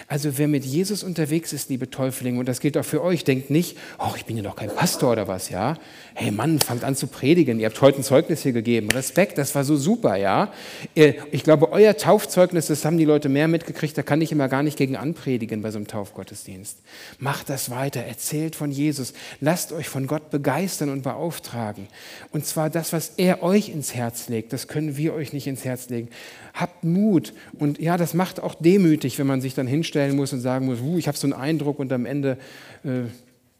Also 0.07 0.37
wer 0.37 0.47
mit 0.47 0.65
Jesus 0.65 1.03
unterwegs 1.03 1.53
ist, 1.53 1.69
liebe 1.69 1.89
Täuflinge, 1.89 2.39
und 2.39 2.47
das 2.47 2.59
gilt 2.59 2.77
auch 2.77 2.85
für 2.85 3.01
euch, 3.01 3.23
denkt 3.23 3.49
nicht, 3.49 3.77
oh, 3.99 4.13
ich 4.15 4.25
bin 4.25 4.37
ja 4.37 4.43
doch 4.43 4.55
kein 4.55 4.69
Pastor 4.69 5.13
oder 5.13 5.27
was, 5.27 5.49
ja. 5.49 5.77
Hey 6.13 6.31
Mann, 6.31 6.59
fangt 6.59 6.83
an 6.83 6.95
zu 6.95 7.07
predigen. 7.07 7.59
Ihr 7.59 7.65
habt 7.67 7.81
heute 7.81 7.99
ein 7.99 8.03
Zeugnis 8.03 8.43
hier 8.43 8.53
gegeben. 8.53 8.89
Respekt, 8.91 9.37
das 9.37 9.55
war 9.55 9.63
so 9.63 9.75
super, 9.75 10.15
ja. 10.15 10.51
Ich 10.93 11.43
glaube, 11.43 11.71
euer 11.71 11.97
Taufzeugnis, 11.97 12.67
das 12.67 12.85
haben 12.85 12.97
die 12.97 13.05
Leute 13.05 13.29
mehr 13.29 13.47
mitgekriegt, 13.47 13.97
da 13.97 14.03
kann 14.03 14.21
ich 14.21 14.31
immer 14.31 14.47
gar 14.47 14.63
nicht 14.63 14.77
gegen 14.77 14.95
anpredigen 14.95 15.61
bei 15.61 15.71
so 15.71 15.77
einem 15.77 15.87
Taufgottesdienst. 15.87 16.77
Macht 17.19 17.49
das 17.49 17.69
weiter, 17.69 18.01
erzählt 18.01 18.55
von 18.55 18.71
Jesus, 18.71 19.13
lasst 19.41 19.71
euch 19.71 19.89
von 19.89 20.07
Gott 20.07 20.29
begeistern 20.29 20.89
und 20.89 21.01
beauftragen. 21.01 21.87
Und 22.31 22.45
zwar 22.45 22.69
das, 22.69 22.93
was 22.93 23.13
er 23.17 23.43
euch 23.43 23.69
ins 23.69 23.93
Herz 23.93 24.29
legt, 24.29 24.53
das 24.53 24.67
können 24.67 24.97
wir 24.97 25.13
euch 25.13 25.33
nicht 25.33 25.47
ins 25.47 25.65
Herz 25.65 25.89
legen. 25.89 26.09
Habt 26.53 26.83
Mut. 26.85 27.33
Und 27.59 27.79
ja, 27.79 27.97
das 27.97 28.13
macht 28.13 28.41
auch 28.41 28.55
demütig, 28.55 29.19
wenn 29.19 29.27
man 29.27 29.41
sich 29.41 29.53
dann 29.55 29.67
hinstellen 29.75 30.15
muss 30.15 30.33
und 30.33 30.41
sagen 30.41 30.65
muss, 30.65 30.79
ich 30.97 31.07
habe 31.07 31.17
so 31.17 31.27
einen 31.27 31.33
Eindruck 31.33 31.79
und 31.79 31.91
am 31.91 32.05
Ende 32.05 32.37
äh, 32.83 33.03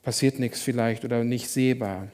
passiert 0.01 0.39
nichts 0.39 0.61
vielleicht 0.61 1.03
oder 1.03 1.23
nicht 1.23 1.49
sehbar. 1.49 2.07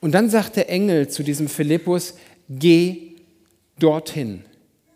Und 0.00 0.12
dann 0.12 0.30
sagt 0.30 0.56
der 0.56 0.68
Engel 0.68 1.08
zu 1.08 1.22
diesem 1.22 1.48
Philippus, 1.48 2.14
geh 2.48 3.16
dorthin, 3.78 4.44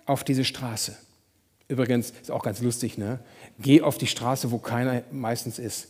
auf 0.06 0.24
diese 0.24 0.44
Straße. 0.44 0.96
Übrigens 1.68 2.12
ist 2.20 2.30
auch 2.30 2.42
ganz 2.42 2.60
lustig, 2.60 2.98
ne? 2.98 3.20
Geh 3.58 3.80
auf 3.80 3.96
die 3.98 4.06
Straße, 4.06 4.50
wo 4.50 4.58
keiner 4.58 5.02
meistens 5.10 5.58
ist. 5.58 5.88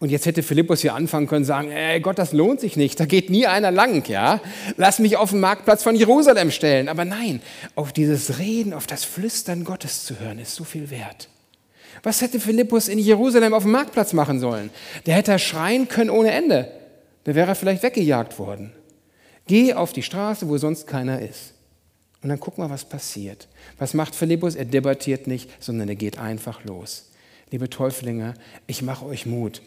Und 0.00 0.10
jetzt 0.10 0.26
hätte 0.26 0.44
Philippus 0.44 0.80
hier 0.80 0.94
anfangen 0.94 1.26
können, 1.26 1.44
sagen, 1.44 1.72
ey 1.72 2.00
Gott, 2.00 2.18
das 2.18 2.32
lohnt 2.32 2.60
sich 2.60 2.76
nicht, 2.76 3.00
da 3.00 3.04
geht 3.04 3.30
nie 3.30 3.46
einer 3.46 3.72
lang, 3.72 4.08
ja. 4.08 4.40
Lass 4.76 5.00
mich 5.00 5.16
auf 5.16 5.30
den 5.30 5.40
Marktplatz 5.40 5.82
von 5.82 5.96
Jerusalem 5.96 6.52
stellen. 6.52 6.88
Aber 6.88 7.04
nein, 7.04 7.42
auf 7.74 7.92
dieses 7.92 8.38
Reden, 8.38 8.72
auf 8.72 8.86
das 8.86 9.04
Flüstern 9.04 9.64
Gottes 9.64 10.04
zu 10.04 10.20
hören, 10.20 10.38
ist 10.38 10.54
so 10.54 10.62
viel 10.62 10.90
wert. 10.90 11.28
Was 12.04 12.22
hätte 12.22 12.38
Philippus 12.38 12.86
in 12.86 13.00
Jerusalem 13.00 13.54
auf 13.54 13.64
dem 13.64 13.72
Marktplatz 13.72 14.12
machen 14.12 14.38
sollen? 14.38 14.70
Der 15.06 15.16
hätte 15.16 15.36
schreien 15.40 15.88
können 15.88 16.10
ohne 16.10 16.30
Ende. 16.30 16.70
Da 17.24 17.34
wäre 17.34 17.48
er 17.48 17.54
vielleicht 17.56 17.82
weggejagt 17.82 18.38
worden. 18.38 18.72
Geh 19.48 19.74
auf 19.74 19.92
die 19.92 20.04
Straße, 20.04 20.48
wo 20.48 20.58
sonst 20.58 20.86
keiner 20.86 21.20
ist. 21.20 21.54
Und 22.22 22.28
dann 22.28 22.38
guck 22.38 22.58
mal, 22.58 22.70
was 22.70 22.84
passiert. 22.84 23.48
Was 23.78 23.94
macht 23.94 24.14
Philippus? 24.14 24.54
Er 24.54 24.64
debattiert 24.64 25.26
nicht, 25.26 25.50
sondern 25.60 25.88
er 25.88 25.94
geht 25.96 26.18
einfach 26.18 26.64
los. 26.64 27.10
Liebe 27.50 27.70
Täuflinge, 27.70 28.34
ich 28.66 28.82
mache 28.82 29.06
euch 29.06 29.24
Mut. 29.24 29.62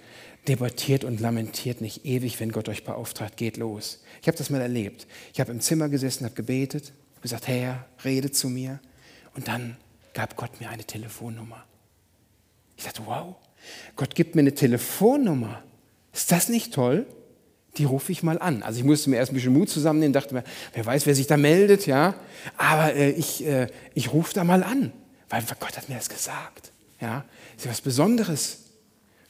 Debattiert 0.47 1.03
und 1.03 1.19
lamentiert 1.19 1.81
nicht 1.81 2.05
ewig, 2.05 2.39
wenn 2.39 2.51
Gott 2.51 2.69
euch 2.69 2.83
beauftragt. 2.83 3.37
Geht 3.37 3.57
los. 3.57 4.03
Ich 4.21 4.27
habe 4.27 4.37
das 4.37 4.49
mal 4.49 4.61
erlebt. 4.61 5.07
Ich 5.33 5.39
habe 5.39 5.51
im 5.51 5.61
Zimmer 5.61 5.89
gesessen, 5.89 6.25
habe 6.25 6.35
gebetet, 6.35 6.93
gesagt, 7.21 7.47
Herr, 7.47 7.85
rede 8.03 8.31
zu 8.31 8.49
mir. 8.49 8.79
Und 9.35 9.47
dann 9.47 9.77
gab 10.13 10.35
Gott 10.35 10.59
mir 10.59 10.69
eine 10.69 10.83
Telefonnummer. 10.83 11.63
Ich 12.75 12.83
dachte, 12.83 13.03
wow, 13.05 13.35
Gott 13.95 14.15
gibt 14.15 14.35
mir 14.35 14.41
eine 14.41 14.53
Telefonnummer. 14.53 15.63
Ist 16.13 16.31
das 16.31 16.49
nicht 16.49 16.73
toll? 16.73 17.05
Die 17.77 17.85
rufe 17.85 18.11
ich 18.11 18.21
mal 18.21 18.39
an. 18.39 18.63
Also 18.63 18.79
ich 18.79 18.85
musste 18.85 19.09
mir 19.09 19.17
erst 19.17 19.31
ein 19.31 19.35
bisschen 19.35 19.53
Mut 19.53 19.69
zusammennehmen, 19.69 20.13
dachte 20.13 20.33
mir, 20.33 20.43
wer 20.73 20.85
weiß, 20.85 21.05
wer 21.05 21.15
sich 21.15 21.27
da 21.27 21.37
meldet, 21.37 21.87
ja. 21.87 22.15
Aber 22.57 22.93
äh, 22.93 23.11
ich, 23.11 23.45
äh, 23.45 23.67
ich 23.93 24.11
rufe 24.11 24.33
da 24.33 24.43
mal 24.43 24.63
an, 24.63 24.91
weil 25.29 25.43
Gott 25.59 25.77
hat 25.77 25.87
mir 25.87 25.95
das 25.95 26.09
gesagt. 26.09 26.70
Ja, 27.01 27.25
ist 27.57 27.65
ja 27.65 27.71
was 27.71 27.81
Besonderes. 27.81 28.59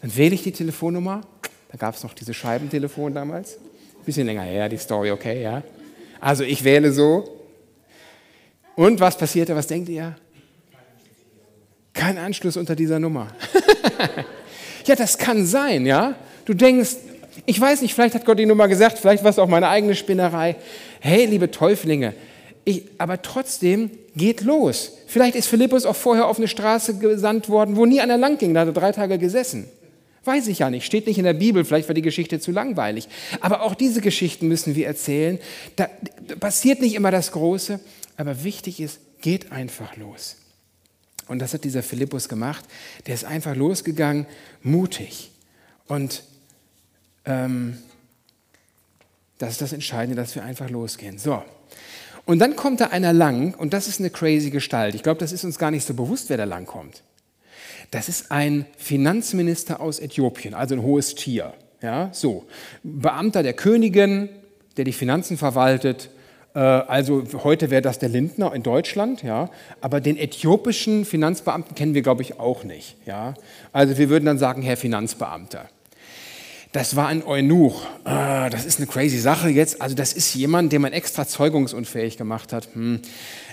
Dann 0.02 0.16
wähle 0.16 0.36
ich 0.36 0.44
die 0.44 0.52
Telefonnummer. 0.52 1.22
Da 1.72 1.78
gab 1.78 1.96
es 1.96 2.04
noch 2.04 2.14
diese 2.14 2.34
Scheibentelefon 2.34 3.14
damals. 3.14 3.58
Bisschen 4.06 4.28
länger 4.28 4.44
her, 4.44 4.68
die 4.68 4.78
Story, 4.78 5.12
okay, 5.12 5.42
ja. 5.42 5.64
Also 6.20 6.44
ich 6.44 6.64
wähle 6.64 6.92
so. 6.92 7.46
Und 8.76 9.00
was 9.00 9.18
passierte? 9.18 9.56
Was 9.56 9.68
denkt 9.68 9.90
ihr? 9.90 10.16
Kein 11.94 12.18
Anschluss 12.18 12.58
unter 12.58 12.76
dieser 12.76 13.00
Nummer. 13.00 13.28
ja, 14.86 14.96
das 14.96 15.18
kann 15.18 15.46
sein, 15.46 15.86
ja. 15.86 16.16
Du 16.46 16.54
denkst, 16.54 16.96
ich 17.46 17.60
weiß 17.60 17.82
nicht, 17.82 17.94
vielleicht 17.94 18.16
hat 18.16 18.26
Gott 18.26 18.40
die 18.40 18.46
Nummer 18.46 18.68
gesagt, 18.68 18.98
vielleicht 18.98 19.24
war 19.24 19.30
es 19.30 19.40
auch 19.40 19.48
meine 19.48 19.68
eigene 19.68 19.96
Spinnerei. 19.96 20.56
Hey, 21.00 21.26
liebe 21.26 21.52
Täuflinge, 21.52 22.14
ich, 22.64 22.84
aber 22.98 23.22
trotzdem 23.22 23.92
geht 24.16 24.42
los. 24.42 24.92
Vielleicht 25.08 25.36
ist 25.36 25.48
Philippus 25.48 25.86
auch 25.86 25.96
vorher 25.96 26.28
auf 26.28 26.38
eine 26.38 26.48
Straße 26.48 26.98
gesandt 27.00 27.50
worden, 27.50 27.76
wo 27.76 27.86
nie 27.86 28.02
einer 28.02 28.18
lang 28.18 28.38
ging, 28.38 28.54
da 28.54 28.62
hat 28.62 28.68
er 28.68 28.74
drei 28.74 28.92
Tage 28.92 29.18
gesessen. 29.18 29.68
Weiß 30.24 30.48
ich 30.48 30.60
ja 30.60 30.70
nicht, 30.70 30.86
steht 30.86 31.08
nicht 31.08 31.18
in 31.18 31.24
der 31.24 31.34
Bibel, 31.34 31.66
vielleicht 31.66 31.88
war 31.88 31.96
die 31.96 32.04
Geschichte 32.04 32.40
zu 32.40 32.52
langweilig. 32.52 33.08
Aber 33.40 33.62
auch 33.62 33.74
diese 33.74 34.02
Geschichten 34.02 34.48
müssen 34.48 34.76
wir 34.76 34.86
erzählen. 34.86 35.40
Da 35.76 35.90
passiert 36.40 36.80
nicht 36.80 36.94
immer 36.94 37.10
das 37.10 37.32
Große, 37.32 37.80
aber 38.18 38.44
wichtig 38.44 38.80
ist, 38.80 39.00
geht 39.22 39.52
einfach 39.52 39.98
los. 39.98 40.36
Und 41.28 41.40
das 41.40 41.54
hat 41.54 41.64
dieser 41.64 41.82
Philippus 41.82 42.30
gemacht. 42.30 42.66
Der 43.08 43.16
ist 43.16 43.26
einfach 43.26 43.56
losgegangen, 43.56 44.28
mutig. 44.62 45.32
Und 45.88 46.24
ähm, 47.26 47.78
das 49.40 49.52
ist 49.54 49.62
das 49.62 49.74
Entscheidende, 49.74 50.16
dass 50.16 50.36
wir 50.36 50.44
einfach 50.44 50.70
losgehen. 50.70 51.18
So. 51.18 51.44
Und 52.26 52.40
dann 52.40 52.56
kommt 52.56 52.82
da 52.82 52.88
einer 52.88 53.14
lang, 53.14 53.56
und 53.56 53.74
das 53.74 53.88
ist 53.88 54.00
eine 54.00 54.10
crazy 54.10 54.50
Gestalt. 54.50 54.96
Ich 54.96 55.04
glaube, 55.04 55.20
das 55.20 55.32
ist 55.32 55.44
uns 55.44 55.58
gar 55.58 55.72
nicht 55.72 55.86
so 55.86 55.94
bewusst, 55.94 56.30
wer 56.30 56.38
da 56.38 56.44
lang 56.44 56.66
kommt. 56.66 57.04
Das 57.90 58.08
ist 58.08 58.32
ein 58.32 58.66
Finanzminister 58.78 59.82
aus 59.82 60.00
Äthiopien, 60.00 60.54
also 60.54 60.76
ein 60.76 60.84
hohes 60.84 61.16
Tier. 61.16 61.54
Ja, 61.82 62.10
so. 62.14 62.46
Beamter 62.84 63.44
der 63.44 63.54
Königin, 63.54 64.30
der 64.78 64.86
die 64.86 64.94
Finanzen 64.94 65.38
verwaltet. 65.38 66.10
Äh, 66.54 66.60
also 66.60 67.24
heute 67.44 67.70
wäre 67.70 67.82
das 67.82 68.00
der 68.00 68.10
Lindner 68.10 68.54
in 68.54 68.64
Deutschland, 68.64 69.24
ja. 69.24 69.50
Aber 69.82 70.00
den 70.00 70.18
äthiopischen 70.18 71.06
Finanzbeamten 71.06 71.76
kennen 71.76 71.96
wir, 71.96 72.04
glaube 72.04 72.22
ich, 72.22 72.40
auch 72.40 72.64
nicht. 72.64 72.96
Ja. 73.06 73.34
Also 73.74 73.98
wir 73.98 74.10
würden 74.10 74.26
dann 74.26 74.38
sagen, 74.38 74.62
Herr 74.62 74.78
Finanzbeamter. 74.78 75.68
Das 76.72 76.96
war 76.96 77.08
ein 77.08 77.22
Eunuch. 77.24 77.86
Ah, 78.06 78.50
das 78.50 78.66
ist 78.66 78.80
eine 78.80 78.88
crazy 78.88 79.20
Sache 79.20 79.50
jetzt. 79.50 79.82
Also 79.82 79.94
das 79.94 80.14
ist 80.14 80.34
jemand, 80.34 80.72
den 80.72 80.82
man 80.82 80.94
extra 80.94 81.28
zeugungsunfähig 81.28 82.16
gemacht 82.18 82.54
hat. 82.54 82.70
Hm. 82.74 83.02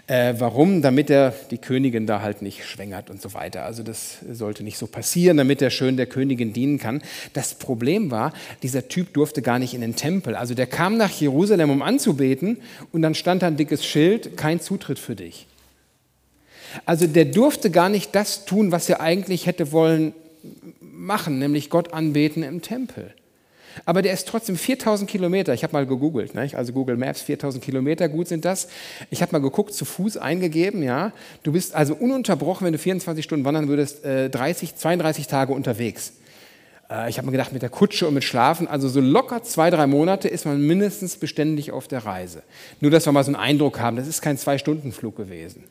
Äh, 0.07 0.35
warum? 0.39 0.83
Damit 0.83 1.11
er 1.11 1.35
die 1.51 1.59
Königin 1.59 2.07
da 2.07 2.23
halt 2.23 2.43
nicht 2.43 2.65
schwängert 2.65 3.11
und 3.11 3.21
so 3.21 3.35
weiter. 3.35 3.65
Also 3.65 3.83
das 3.83 4.19
sollte 4.31 4.63
nicht 4.63 4.79
so 4.79 4.87
passieren, 4.87 5.37
damit 5.37 5.61
er 5.61 5.71
schön 5.71 5.97
der 5.97 6.07
Königin 6.07 6.53
dienen 6.53 6.79
kann. 6.79 7.03
Das 7.33 7.55
Problem 7.55 8.13
war, 8.13 8.33
dieser 8.63 8.87
Typ 8.87 9.13
durfte 9.15 9.43
gar 9.43 9.59
nicht 9.59 9.75
in 9.75 9.81
den 9.81 9.97
Tempel. 9.97 10.37
Also 10.37 10.55
der 10.55 10.69
kam 10.69 10.97
nach 10.97 11.11
Jerusalem, 11.11 11.71
um 11.71 11.83
anzubeten 11.83 12.59
und 12.93 13.03
dann 13.03 13.17
stand 13.17 13.43
da 13.43 13.49
ein 13.49 13.57
dickes 13.57 13.85
Schild, 13.85 14.37
kein 14.37 14.61
Zutritt 14.61 15.01
für 15.01 15.17
dich. 15.17 15.49
Also 16.87 17.09
der 17.09 17.25
durfte 17.25 17.71
gar 17.71 17.89
nicht 17.89 18.15
das 18.15 18.45
tun, 18.45 18.71
was 18.71 18.89
er 18.89 19.01
eigentlich 19.01 19.47
hätte 19.47 19.73
wollen 19.73 20.15
machen, 20.81 21.39
nämlich 21.39 21.71
Gott 21.71 21.93
anbeten 21.93 22.43
im 22.43 22.63
Tempel. 22.63 23.15
Aber 23.85 24.03
der 24.03 24.13
ist 24.13 24.29
trotzdem 24.29 24.57
4000 24.57 25.09
Kilometer. 25.09 25.55
Ich 25.55 25.63
habe 25.63 25.73
mal 25.73 25.87
gegoogelt, 25.87 26.35
ne? 26.35 26.51
also 26.55 26.73
Google 26.73 26.97
Maps, 26.97 27.23
4000 27.23 27.63
Kilometer, 27.63 28.09
gut 28.09 28.29
sind 28.29 28.45
das. 28.45 28.69
Ich 29.11 29.23
habe 29.23 29.33
mal 29.33 29.41
geguckt, 29.41 29.75
zu 29.75 29.85
Fuß 29.85 30.17
eingegeben, 30.17 30.83
ja. 30.83 31.13
Du 31.43 31.53
bist 31.53 31.75
also 31.75 31.95
ununterbrochen, 31.95 32.65
wenn 32.65 32.73
du 32.73 32.79
24 32.79 33.25
Stunden 33.25 33.45
wandern 33.45 33.69
würdest, 33.69 34.05
30, 34.05 34.71
äh, 34.71 34.75
32 34.75 35.27
Tage 35.27 35.53
unterwegs. 35.53 36.15
Äh, 36.91 37.11
ich 37.11 37.19
habe 37.19 37.27
mir 37.27 37.33
gedacht, 37.33 37.53
mit 37.53 37.63
der 37.63 37.71
Kutsche 37.71 38.07
und 38.07 38.15
mit 38.15 38.25
Schlafen, 38.25 38.67
also 38.67 38.89
so 38.89 39.01
locker 39.01 39.43
zwei, 39.43 39.71
drei 39.71 39.87
Monate 39.87 40.29
ist 40.29 40.45
man 40.45 40.61
mindestens 40.61 41.17
beständig 41.17 41.73
auf 41.73 41.89
der 41.89 42.05
Reise. 42.05 42.43
Nur, 42.81 42.91
dass 42.91 43.07
wir 43.07 43.13
mal 43.13 43.25
so 43.25 43.29
einen 43.29 43.37
Eindruck 43.37 43.81
haben, 43.81 43.97
das 43.97 44.09
ist 44.09 44.23
kein 44.23 44.39
Zwei-Stunden-Flug 44.39 45.17
gewesen. 45.17 45.65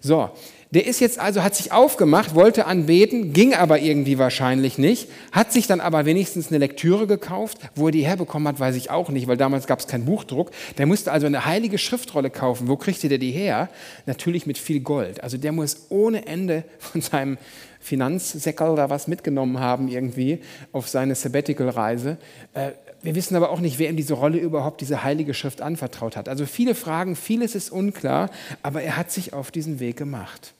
So, 0.00 0.30
der 0.72 0.86
ist 0.86 1.00
jetzt 1.00 1.18
also, 1.18 1.42
hat 1.42 1.54
sich 1.54 1.70
aufgemacht, 1.70 2.34
wollte 2.34 2.64
anbeten, 2.64 3.34
ging 3.34 3.52
aber 3.52 3.78
irgendwie 3.78 4.18
wahrscheinlich 4.18 4.78
nicht, 4.78 5.08
hat 5.30 5.52
sich 5.52 5.66
dann 5.66 5.80
aber 5.80 6.06
wenigstens 6.06 6.48
eine 6.48 6.58
Lektüre 6.58 7.06
gekauft. 7.06 7.58
Wo 7.74 7.86
er 7.86 7.92
die 7.92 8.06
herbekommen 8.06 8.48
hat, 8.48 8.58
weiß 8.58 8.74
ich 8.76 8.90
auch 8.90 9.10
nicht, 9.10 9.26
weil 9.26 9.36
damals 9.36 9.66
gab 9.66 9.80
es 9.80 9.86
keinen 9.86 10.06
Buchdruck. 10.06 10.50
Der 10.78 10.86
musste 10.86 11.12
also 11.12 11.26
eine 11.26 11.44
heilige 11.44 11.76
Schriftrolle 11.76 12.30
kaufen. 12.30 12.68
Wo 12.68 12.76
kriegte 12.76 13.10
der 13.10 13.18
die 13.18 13.32
her? 13.32 13.68
Natürlich 14.06 14.46
mit 14.46 14.56
viel 14.56 14.80
Gold. 14.80 15.22
Also 15.22 15.36
der 15.36 15.52
muss 15.52 15.86
ohne 15.90 16.26
Ende 16.26 16.64
von 16.78 17.02
seinem 17.02 17.36
Finanzsäckel 17.80 18.76
da 18.76 18.88
was 18.88 19.08
mitgenommen 19.08 19.60
haben 19.60 19.88
irgendwie 19.88 20.40
auf 20.70 20.88
seine 20.88 21.14
Sabbatical-Reise. 21.14 22.16
Äh, 22.54 22.70
wir 23.02 23.14
wissen 23.14 23.36
aber 23.36 23.50
auch 23.50 23.60
nicht, 23.60 23.78
wer 23.78 23.90
ihm 23.90 23.96
diese 23.96 24.14
Rolle 24.14 24.38
überhaupt, 24.38 24.80
diese 24.80 25.02
heilige 25.02 25.34
Schrift 25.34 25.60
anvertraut 25.60 26.16
hat. 26.16 26.28
Also 26.28 26.46
viele 26.46 26.74
Fragen, 26.74 27.16
vieles 27.16 27.54
ist 27.54 27.70
unklar, 27.70 28.30
aber 28.62 28.82
er 28.82 28.96
hat 28.96 29.10
sich 29.10 29.32
auf 29.34 29.50
diesen 29.50 29.80
Weg 29.80 29.96
gemacht. 29.96 30.54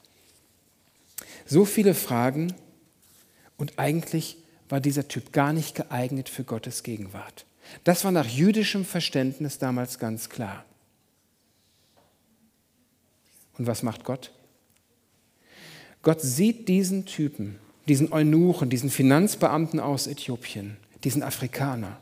So 1.47 1.65
viele 1.65 1.95
Fragen 1.95 2.55
und 3.57 3.79
eigentlich 3.79 4.39
war 4.69 4.81
dieser 4.81 5.09
Typ 5.09 5.33
gar 5.33 5.53
nicht 5.53 5.75
geeignet 5.75 6.29
für 6.29 6.45
Gottes 6.45 6.83
Gegenwart. 6.83 7.45
Das 7.85 8.05
war 8.05 8.11
nach 8.11 8.27
jüdischem 8.27 8.85
Verständnis 8.85 9.59
damals 9.59 9.99
ganz 9.99 10.29
klar. 10.29 10.65
Und 13.59 13.67
was 13.67 13.83
macht 13.83 14.05
Gott? 14.05 14.33
Gott 16.03 16.21
sieht 16.21 16.69
diesen 16.69 17.07
Typen, 17.07 17.59
diesen 17.87 18.13
Eunuchen, 18.13 18.71
diesen 18.71 18.91
Finanzbeamten 18.91 19.79
aus 19.79 20.07
Äthiopien, 20.07 20.77
diesen 21.05 21.23
Afrikaner. 21.23 22.01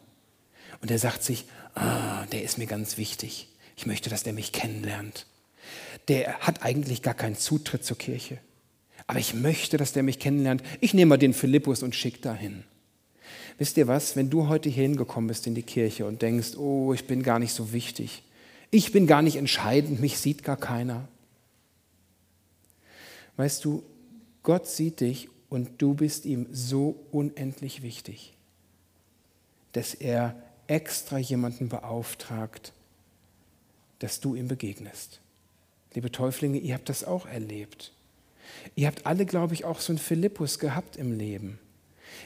Und 0.80 0.90
er 0.90 0.98
sagt 0.98 1.22
sich, 1.22 1.44
ah, 1.74 2.24
der 2.32 2.42
ist 2.42 2.56
mir 2.56 2.66
ganz 2.66 2.96
wichtig. 2.96 3.48
Ich 3.76 3.86
möchte, 3.86 4.08
dass 4.10 4.22
der 4.22 4.32
mich 4.32 4.52
kennenlernt. 4.52 5.26
Der 6.08 6.38
hat 6.40 6.62
eigentlich 6.62 7.02
gar 7.02 7.14
keinen 7.14 7.36
Zutritt 7.36 7.84
zur 7.84 7.98
Kirche. 7.98 8.38
Aber 9.10 9.18
ich 9.18 9.34
möchte, 9.34 9.76
dass 9.76 9.92
der 9.92 10.04
mich 10.04 10.20
kennenlernt. 10.20 10.62
Ich 10.80 10.94
nehme 10.94 11.08
mal 11.08 11.16
den 11.16 11.34
Philippus 11.34 11.82
und 11.82 11.96
schicke 11.96 12.20
dahin. 12.20 12.62
Wisst 13.58 13.76
ihr 13.76 13.88
was, 13.88 14.14
wenn 14.14 14.30
du 14.30 14.46
heute 14.46 14.68
hier 14.68 14.84
hingekommen 14.84 15.26
bist 15.26 15.48
in 15.48 15.56
die 15.56 15.64
Kirche 15.64 16.06
und 16.06 16.22
denkst, 16.22 16.56
oh, 16.56 16.94
ich 16.94 17.08
bin 17.08 17.24
gar 17.24 17.40
nicht 17.40 17.52
so 17.52 17.72
wichtig, 17.72 18.22
ich 18.70 18.92
bin 18.92 19.08
gar 19.08 19.20
nicht 19.22 19.34
entscheidend, 19.34 20.00
mich 20.00 20.18
sieht 20.18 20.44
gar 20.44 20.56
keiner. 20.56 21.08
Weißt 23.36 23.64
du, 23.64 23.82
Gott 24.44 24.68
sieht 24.68 25.00
dich 25.00 25.28
und 25.48 25.82
du 25.82 25.94
bist 25.94 26.24
ihm 26.24 26.46
so 26.52 26.94
unendlich 27.10 27.82
wichtig, 27.82 28.32
dass 29.72 29.92
er 29.92 30.40
extra 30.68 31.18
jemanden 31.18 31.68
beauftragt, 31.68 32.72
dass 33.98 34.20
du 34.20 34.36
ihm 34.36 34.46
begegnest. 34.46 35.18
Liebe 35.94 36.12
Täuflinge, 36.12 36.58
ihr 36.58 36.74
habt 36.74 36.88
das 36.88 37.02
auch 37.02 37.26
erlebt. 37.26 37.92
Ihr 38.74 38.86
habt 38.86 39.06
alle, 39.06 39.26
glaube 39.26 39.54
ich, 39.54 39.64
auch 39.64 39.80
so 39.80 39.92
einen 39.92 39.98
Philippus 39.98 40.58
gehabt 40.58 40.96
im 40.96 41.12
Leben. 41.12 41.58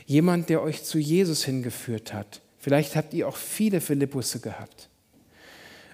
Jemand, 0.07 0.49
der 0.49 0.62
euch 0.62 0.85
zu 0.85 0.99
Jesus 0.99 1.45
hingeführt 1.45 2.12
hat. 2.12 2.40
Vielleicht 2.59 2.97
habt 2.97 3.14
ihr 3.14 3.28
auch 3.28 3.37
viele 3.37 3.81
Philippusse 3.81 4.40
gehabt. 4.40 4.88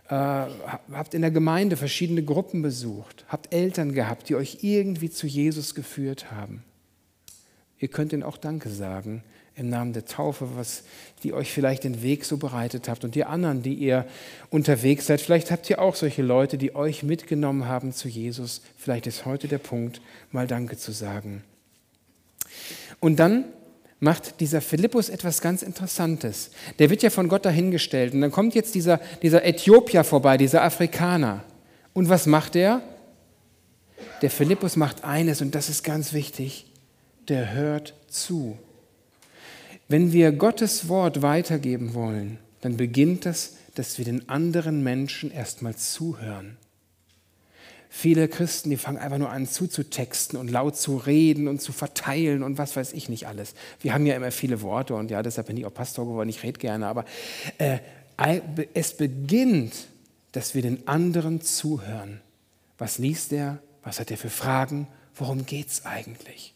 Äh, 0.08 0.14
habt 0.14 1.14
in 1.14 1.22
der 1.22 1.30
Gemeinde 1.30 1.76
verschiedene 1.76 2.22
Gruppen 2.22 2.62
besucht. 2.62 3.24
Habt 3.28 3.52
Eltern 3.52 3.92
gehabt, 3.92 4.28
die 4.28 4.34
euch 4.34 4.58
irgendwie 4.62 5.10
zu 5.10 5.26
Jesus 5.26 5.74
geführt 5.74 6.30
haben. 6.30 6.64
Ihr 7.78 7.88
könnt 7.88 8.12
ihnen 8.12 8.22
auch 8.22 8.36
Danke 8.36 8.68
sagen 8.68 9.22
im 9.56 9.68
Namen 9.68 9.92
der 9.92 10.06
Taufe, 10.06 10.56
was 10.56 10.84
die 11.22 11.32
euch 11.32 11.52
vielleicht 11.52 11.84
den 11.84 12.02
Weg 12.02 12.24
so 12.24 12.36
bereitet 12.36 12.88
habt. 12.88 13.04
Und 13.04 13.14
die 13.14 13.24
anderen, 13.24 13.62
die 13.62 13.74
ihr 13.74 14.06
unterwegs 14.48 15.06
seid, 15.06 15.20
vielleicht 15.20 15.50
habt 15.50 15.68
ihr 15.68 15.80
auch 15.80 15.94
solche 15.94 16.22
Leute, 16.22 16.56
die 16.56 16.74
euch 16.74 17.02
mitgenommen 17.02 17.66
haben 17.66 17.92
zu 17.92 18.08
Jesus. 18.08 18.62
Vielleicht 18.76 19.06
ist 19.06 19.26
heute 19.26 19.48
der 19.48 19.58
Punkt, 19.58 20.00
mal 20.30 20.46
Danke 20.46 20.76
zu 20.76 20.92
sagen. 20.92 21.42
Und 23.00 23.18
dann 23.18 23.44
macht 23.98 24.40
dieser 24.40 24.62
Philippus 24.62 25.10
etwas 25.10 25.42
ganz 25.42 25.62
Interessantes. 25.62 26.50
Der 26.78 26.88
wird 26.88 27.02
ja 27.02 27.10
von 27.10 27.28
Gott 27.28 27.44
dahingestellt. 27.44 28.14
Und 28.14 28.22
dann 28.22 28.30
kommt 28.30 28.54
jetzt 28.54 28.74
dieser, 28.74 28.98
dieser 29.20 29.44
Äthiopier 29.44 30.04
vorbei, 30.04 30.38
dieser 30.38 30.62
Afrikaner. 30.62 31.44
Und 31.92 32.08
was 32.08 32.26
macht 32.26 32.56
er? 32.56 32.82
Der 34.22 34.30
Philippus 34.30 34.76
macht 34.76 35.04
eines, 35.04 35.42
und 35.42 35.54
das 35.54 35.68
ist 35.68 35.82
ganz 35.82 36.14
wichtig 36.14 36.66
der 37.30 37.52
hört 37.52 37.94
zu. 38.08 38.58
Wenn 39.90 40.12
wir 40.12 40.30
Gottes 40.30 40.86
Wort 40.86 41.20
weitergeben 41.20 41.94
wollen, 41.94 42.38
dann 42.60 42.76
beginnt 42.76 43.26
das, 43.26 43.56
dass 43.74 43.98
wir 43.98 44.04
den 44.04 44.28
anderen 44.28 44.84
Menschen 44.84 45.32
erstmal 45.32 45.74
zuhören. 45.74 46.56
Viele 47.88 48.28
Christen, 48.28 48.70
die 48.70 48.76
fangen 48.76 48.98
einfach 48.98 49.18
nur 49.18 49.30
an 49.30 49.48
zuzutexten 49.48 50.38
und 50.38 50.48
laut 50.48 50.76
zu 50.76 50.96
reden 50.96 51.48
und 51.48 51.60
zu 51.60 51.72
verteilen 51.72 52.44
und 52.44 52.56
was 52.56 52.76
weiß 52.76 52.92
ich 52.92 53.08
nicht 53.08 53.26
alles. 53.26 53.54
Wir 53.80 53.92
haben 53.92 54.06
ja 54.06 54.14
immer 54.14 54.30
viele 54.30 54.62
Worte 54.62 54.94
und 54.94 55.10
ja, 55.10 55.24
deshalb 55.24 55.48
bin 55.48 55.56
ich 55.56 55.66
auch 55.66 55.74
Pastor 55.74 56.06
geworden, 56.06 56.28
ich 56.28 56.44
rede 56.44 56.60
gerne, 56.60 56.86
aber 56.86 57.04
äh, 57.58 57.80
es 58.74 58.96
beginnt, 58.96 59.74
dass 60.30 60.54
wir 60.54 60.62
den 60.62 60.86
anderen 60.86 61.40
zuhören. 61.40 62.20
Was 62.78 62.98
liest 62.98 63.32
er? 63.32 63.58
Was 63.82 63.98
hat 63.98 64.12
er 64.12 64.18
für 64.18 64.30
Fragen? 64.30 64.86
Worum 65.16 65.46
geht 65.46 65.66
es 65.66 65.84
eigentlich? 65.84 66.54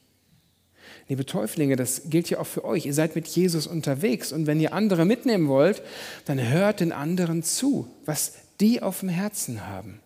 Liebe 1.09 1.27
Täuflinge, 1.27 1.77
das 1.77 2.03
gilt 2.07 2.31
ja 2.31 2.39
auch 2.39 2.47
für 2.47 2.65
euch. 2.65 2.87
Ihr 2.87 2.95
seid 2.95 3.15
mit 3.15 3.27
Jesus 3.27 3.67
unterwegs 3.67 4.33
und 4.33 4.47
wenn 4.47 4.61
ihr 4.61 4.73
andere 4.73 5.05
mitnehmen 5.05 5.49
wollt, 5.49 5.83
dann 6.25 6.49
hört 6.49 6.81
den 6.81 6.93
anderen 6.93 7.43
zu, 7.43 7.89
was 8.07 8.35
die 8.61 8.81
auf 8.81 9.01
dem 9.01 9.11
Herzen 9.11 9.67
haben. 9.67 10.01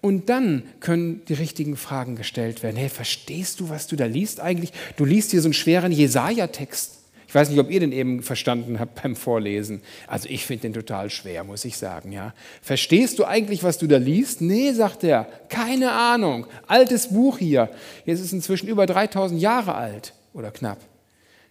Und 0.00 0.28
dann 0.28 0.62
können 0.80 1.24
die 1.26 1.34
richtigen 1.34 1.76
Fragen 1.76 2.16
gestellt 2.16 2.62
werden. 2.62 2.76
Hey, 2.76 2.88
verstehst 2.88 3.60
du, 3.60 3.68
was 3.68 3.86
du 3.86 3.96
da 3.96 4.06
liest 4.06 4.40
eigentlich? 4.40 4.72
Du 4.96 5.04
liest 5.04 5.30
hier 5.32 5.40
so 5.40 5.46
einen 5.46 5.54
schweren 5.54 5.92
Jesaja-Text. 5.92 6.95
Ich 7.28 7.34
weiß 7.34 7.50
nicht, 7.50 7.58
ob 7.58 7.70
ihr 7.70 7.80
den 7.80 7.92
eben 7.92 8.22
verstanden 8.22 8.78
habt 8.78 9.02
beim 9.02 9.16
Vorlesen. 9.16 9.82
Also 10.06 10.28
ich 10.28 10.46
finde 10.46 10.62
den 10.62 10.74
total 10.74 11.10
schwer, 11.10 11.42
muss 11.42 11.64
ich 11.64 11.76
sagen. 11.76 12.12
Ja. 12.12 12.34
Verstehst 12.62 13.18
du 13.18 13.24
eigentlich, 13.24 13.64
was 13.64 13.78
du 13.78 13.86
da 13.86 13.96
liest? 13.96 14.40
Nee, 14.40 14.72
sagt 14.72 15.02
er, 15.02 15.24
keine 15.48 15.92
Ahnung. 15.92 16.46
Altes 16.68 17.08
Buch 17.08 17.38
hier. 17.38 17.70
Jetzt 18.04 18.20
ist 18.20 18.32
inzwischen 18.32 18.68
über 18.68 18.86
3000 18.86 19.40
Jahre 19.40 19.74
alt 19.74 20.14
oder 20.32 20.52
knapp. 20.52 20.78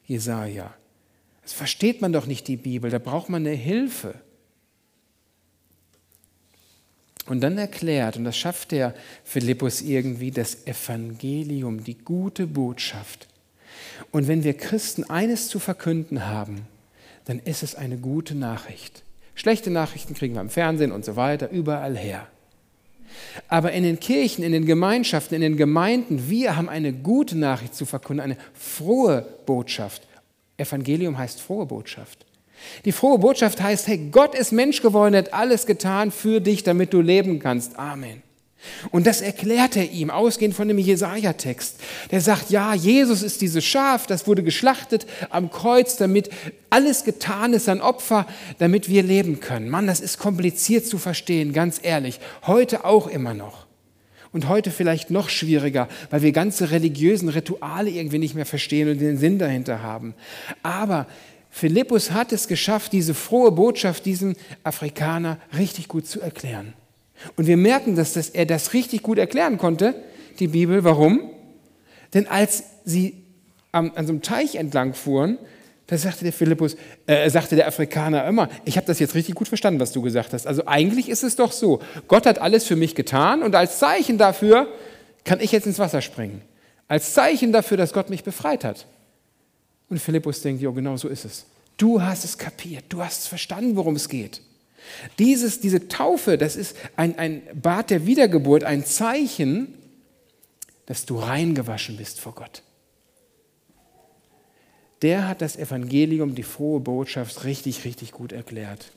Jesaja. 0.06 0.74
Das 1.42 1.52
versteht 1.54 2.02
man 2.02 2.14
doch 2.14 2.26
nicht, 2.26 2.48
die 2.48 2.58
Bibel. 2.58 2.90
Da 2.90 3.00
braucht 3.00 3.30
man 3.30 3.46
eine 3.46 3.56
Hilfe. 3.56 4.16
Und 7.28 7.42
dann 7.42 7.58
erklärt, 7.58 8.18
und 8.18 8.24
das 8.24 8.38
schafft 8.38 8.72
der 8.72 8.94
Philippus 9.24 9.82
irgendwie, 9.82 10.32
das 10.32 10.66
Evangelium, 10.68 11.84
die 11.84 11.98
gute 11.98 12.48
Botschaft 12.48 13.28
und 14.12 14.28
wenn 14.28 14.44
wir 14.44 14.54
Christen 14.54 15.04
eines 15.10 15.48
zu 15.48 15.60
verkünden 15.60 16.28
haben, 16.28 16.68
dann 17.26 17.40
ist 17.40 17.64
es 17.64 17.76
eine 17.76 17.98
gute 17.98 18.36
Nachricht. 18.36 19.04
Schlechte 19.34 19.70
Nachrichten 19.70 20.14
kriegen 20.14 20.36
wir 20.36 20.42
im 20.42 20.50
Fernsehen 20.50 20.92
und 20.92 21.04
so 21.04 21.16
weiter, 21.16 21.50
überall 21.50 21.98
her. 21.98 22.28
Aber 23.48 23.72
in 23.72 23.84
den 23.84 24.00
Kirchen, 24.00 24.44
in 24.44 24.52
den 24.52 24.66
Gemeinschaften, 24.66 25.36
in 25.36 25.42
den 25.42 25.58
Gemeinden, 25.58 26.30
wir 26.30 26.56
haben 26.56 26.70
eine 26.70 26.94
gute 26.94 27.38
Nachricht 27.38 27.76
zu 27.76 27.86
verkünden, 27.86 28.24
eine 28.24 28.38
frohe 28.54 29.26
Botschaft. 29.46 30.08
Evangelium 30.58 31.18
heißt 31.18 31.42
frohe 31.42 31.66
Botschaft. 31.66 32.26
Die 32.86 32.92
frohe 32.92 33.20
Botschaft 33.20 33.62
heißt, 33.62 33.88
hey, 33.88 34.10
Gott 34.12 34.36
ist 34.36 34.52
Mensch 34.52 34.82
geworden, 34.82 35.16
hat 35.16 35.34
alles 35.34 35.66
getan 35.66 36.12
für 36.12 36.40
dich, 36.40 36.64
damit 36.64 36.94
du 36.94 37.02
leben 37.02 37.40
kannst. 37.40 37.78
Amen. 37.78 38.25
Und 38.92 39.08
das 39.08 39.22
erklärt 39.22 39.76
er 39.76 39.92
ihm, 39.92 40.10
ausgehend 40.10 40.56
von 40.56 40.68
dem 40.68 40.78
Jesaja-Text. 40.78 41.78
Der 42.12 42.22
sagt, 42.22 42.50
ja, 42.50 42.74
Jesus 42.74 43.24
ist 43.24 43.42
dieses 43.42 43.66
Schaf, 43.66 44.08
das 44.08 44.28
wurde 44.28 44.44
geschlachtet 44.44 45.06
am 45.30 45.52
Kreuz, 45.52 45.98
damit 45.98 46.30
alles 46.70 47.04
getan 47.04 47.54
ist 47.54 47.70
an 47.70 47.82
Opfer, 47.82 48.28
damit 48.60 48.90
wir 48.90 49.04
leben 49.04 49.40
können. 49.40 49.70
Mann, 49.70 49.88
das 49.88 50.00
ist 50.00 50.20
kompliziert 50.20 50.86
zu 50.86 50.98
verstehen, 50.98 51.54
ganz 51.54 51.80
ehrlich. 51.82 52.20
Heute 52.46 52.86
auch 52.86 53.08
immer 53.08 53.34
noch. 53.34 53.66
Und 54.32 54.50
heute 54.50 54.70
vielleicht 54.72 55.12
noch 55.12 55.30
schwieriger, 55.30 55.88
weil 56.10 56.22
wir 56.22 56.34
ganze 56.34 56.72
religiösen 56.72 57.30
Rituale 57.30 57.90
irgendwie 57.90 58.18
nicht 58.18 58.36
mehr 58.36 58.46
verstehen 58.46 58.90
und 58.90 59.00
den 59.00 59.18
Sinn 59.18 59.40
dahinter 59.40 59.82
haben. 59.82 60.14
Aber 60.62 61.08
Philippus 61.50 62.12
hat 62.12 62.34
es 62.34 62.50
geschafft, 62.50 62.92
diese 62.92 63.14
frohe 63.14 63.54
Botschaft 63.54 64.06
diesem 64.06 64.36
Afrikaner 64.66 65.40
richtig 65.58 65.88
gut 65.88 66.06
zu 66.06 66.20
erklären. 66.20 66.74
Und 67.36 67.48
wir 67.48 67.58
merken, 67.58 67.96
dass, 67.96 68.14
dass 68.14 68.30
er 68.30 68.46
das 68.46 68.74
richtig 68.74 69.04
gut 69.04 69.18
erklären 69.18 69.58
konnte, 69.58 69.96
die 70.40 70.48
Bibel. 70.48 70.84
Warum? 70.84 71.30
Denn 72.14 72.28
als 72.28 72.64
sie 72.84 73.24
am, 73.72 73.92
an 73.96 74.06
so 74.06 74.14
einem 74.14 74.22
Teich 74.22 74.56
entlang 74.56 74.94
fuhren, 74.94 75.38
da 75.88 75.98
sagte 75.98 76.24
der 76.24 76.34
Philippus, 76.34 76.76
äh, 77.06 77.30
sagte 77.30 77.56
der 77.56 77.68
Afrikaner 77.68 78.26
immer, 78.26 78.50
ich 78.64 78.78
habe 78.78 78.88
das 78.88 79.00
jetzt 79.00 79.14
richtig 79.14 79.36
gut 79.36 79.48
verstanden, 79.48 79.80
was 79.80 79.92
du 79.92 80.02
gesagt 80.02 80.34
hast. 80.34 80.48
Also 80.48 80.66
eigentlich 80.66 81.10
ist 81.10 81.24
es 81.24 81.36
doch 81.36 81.52
so, 81.52 81.80
Gott 82.08 82.26
hat 82.26 82.40
alles 82.40 82.66
für 82.66 82.76
mich 82.76 82.96
getan 82.96 83.44
und 83.44 83.54
als 83.54 83.78
Zeichen 83.78 84.18
dafür 84.18 84.68
kann 85.24 85.40
ich 85.40 85.52
jetzt 85.52 85.68
ins 85.68 85.78
Wasser 85.78 86.02
springen. 86.02 86.42
Als 86.88 87.14
Zeichen 87.14 87.52
dafür, 87.52 87.78
dass 87.78 87.94
Gott 87.94 88.10
mich 88.10 88.24
befreit 88.24 88.64
hat. 88.64 88.88
Und 89.90 90.00
Philippus 90.00 90.42
denkt, 90.42 90.62
ja, 90.62 90.72
genau 90.72 90.98
so 90.98 91.08
ist 91.08 91.26
es. 91.26 91.46
Du 91.78 92.02
hast 92.02 92.24
es 92.26 92.38
kapiert, 92.38 92.86
du 92.90 93.04
hast 93.04 93.28
verstanden, 93.28 93.76
worum 93.76 93.96
es 93.96 94.10
geht. 94.10 94.42
Dieses, 95.20 95.60
diese 95.60 95.88
Taufe, 95.88 96.38
das 96.38 96.56
ist 96.56 96.76
ein, 96.96 97.18
ein 97.18 97.42
Bad 97.54 97.90
der 97.90 98.06
Wiedergeburt, 98.06 98.64
ein 98.64 98.86
Zeichen, 98.86 99.74
dass 100.86 101.06
du 101.06 101.18
reingewaschen 101.18 101.98
bist 101.98 102.20
vor 102.20 102.36
Gott. 102.36 102.62
Der 105.02 105.28
hat 105.28 105.42
das 105.42 105.58
Evangelium, 105.58 106.36
die 106.36 106.44
frohe 106.44 106.80
Botschaft 106.80 107.44
richtig, 107.44 107.86
richtig 107.86 108.12
gut 108.12 108.32
erklärt. 108.32 108.92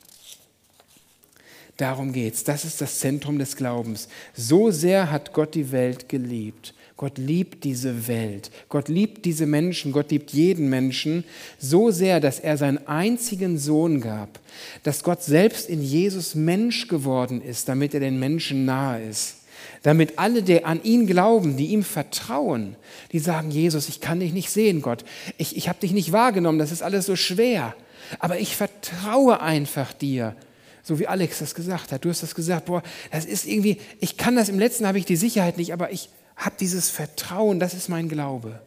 Darum 1.77 2.11
geht's. 2.11 2.43
Das 2.43 2.65
ist 2.65 2.81
das 2.81 2.99
Zentrum 2.99 3.39
des 3.39 3.55
Glaubens. 3.55 4.09
So 4.33 4.69
sehr 4.69 5.11
hat 5.11 5.33
Gott 5.33 5.55
die 5.55 5.71
Welt 5.71 6.09
geliebt, 6.09 6.73
Gott 6.99 7.17
liebt 7.17 7.63
diese 7.63 8.09
Welt. 8.09 8.51
Gott 8.67 8.89
liebt 8.89 9.23
diese 9.23 9.45
Menschen. 9.45 9.93
Gott 9.93 10.11
liebt 10.11 10.31
jeden 10.31 10.69
Menschen 10.69 11.23
so 11.57 11.91
sehr, 11.91 12.19
dass 12.19 12.41
er 12.41 12.57
seinen 12.57 12.85
einzigen 12.89 13.57
Sohn 13.57 14.01
gab. 14.01 14.41
Dass 14.83 15.01
Gott 15.01 15.23
selbst 15.23 15.69
in 15.69 15.81
Jesus 15.81 16.35
Mensch 16.35 16.89
geworden 16.89 17.41
ist, 17.41 17.69
damit 17.69 17.93
er 17.93 18.01
den 18.01 18.19
Menschen 18.19 18.65
nahe 18.65 19.01
ist. 19.01 19.35
Damit 19.81 20.19
alle, 20.19 20.43
die 20.43 20.65
an 20.65 20.83
ihn 20.83 21.07
glauben, 21.07 21.55
die 21.55 21.67
ihm 21.67 21.83
vertrauen, 21.83 22.75
die 23.13 23.19
sagen, 23.19 23.49
Jesus, 23.49 23.87
ich 23.87 24.01
kann 24.01 24.19
dich 24.19 24.33
nicht 24.33 24.49
sehen, 24.49 24.81
Gott. 24.81 25.05
Ich, 25.37 25.55
ich 25.55 25.69
habe 25.69 25.79
dich 25.79 25.93
nicht 25.93 26.11
wahrgenommen, 26.11 26.59
das 26.59 26.73
ist 26.73 26.83
alles 26.83 27.05
so 27.05 27.15
schwer. 27.15 27.75
Aber 28.19 28.39
ich 28.39 28.57
vertraue 28.57 29.39
einfach 29.39 29.93
dir 29.93 30.35
so 30.81 30.97
wie 30.97 31.07
Alex 31.07 31.39
das 31.39 31.53
gesagt 31.53 31.91
hat. 31.91 32.03
Du 32.03 32.09
hast 32.09 32.23
das 32.23 32.33
gesagt, 32.33 32.65
boah, 32.65 32.81
das 33.11 33.23
ist 33.23 33.45
irgendwie, 33.45 33.77
ich 33.99 34.17
kann 34.17 34.35
das 34.35 34.49
im 34.49 34.57
letzten 34.57 34.87
habe 34.87 34.97
ich 34.97 35.05
die 35.05 35.17
Sicherheit 35.17 35.57
nicht, 35.57 35.71
aber 35.71 35.91
ich 35.91 36.09
hab 36.39 36.57
dieses 36.57 36.89
Vertrauen, 36.89 37.59
das 37.59 37.73
ist 37.73 37.89
mein 37.89 38.09
Glaube. 38.09 38.61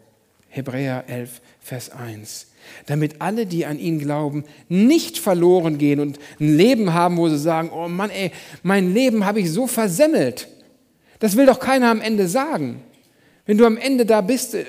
Hebräer 0.49 1.05
11, 1.09 1.41
Vers 1.61 1.91
1. 1.91 2.49
Damit 2.87 3.21
alle, 3.21 3.47
die 3.47 3.65
an 3.65 3.79
ihn 3.79 3.99
glauben, 3.99 4.45
nicht 4.69 5.19
verloren 5.19 5.79
gehen 5.79 5.99
und 5.99 6.19
ein 6.39 6.57
Leben 6.57 6.93
haben, 6.93 7.17
wo 7.17 7.29
sie 7.29 7.39
sagen, 7.39 7.71
oh 7.75 7.89
Mann, 7.89 8.11
ey, 8.11 8.31
mein 8.63 8.93
Leben 8.93 9.25
habe 9.25 9.41
ich 9.41 9.51
so 9.51 9.67
versemmelt. 9.67 10.49
Das 11.19 11.37
will 11.37 11.47
doch 11.47 11.59
keiner 11.59 11.91
am 11.91 12.03
Ende 12.03 12.29
sagen. 12.29 12.83
Wenn 13.47 13.57
du 13.57 13.65
am 13.65 13.79
Ende 13.79 14.05
da 14.05 14.21
bist, 14.21 14.55
äh, 14.55 14.65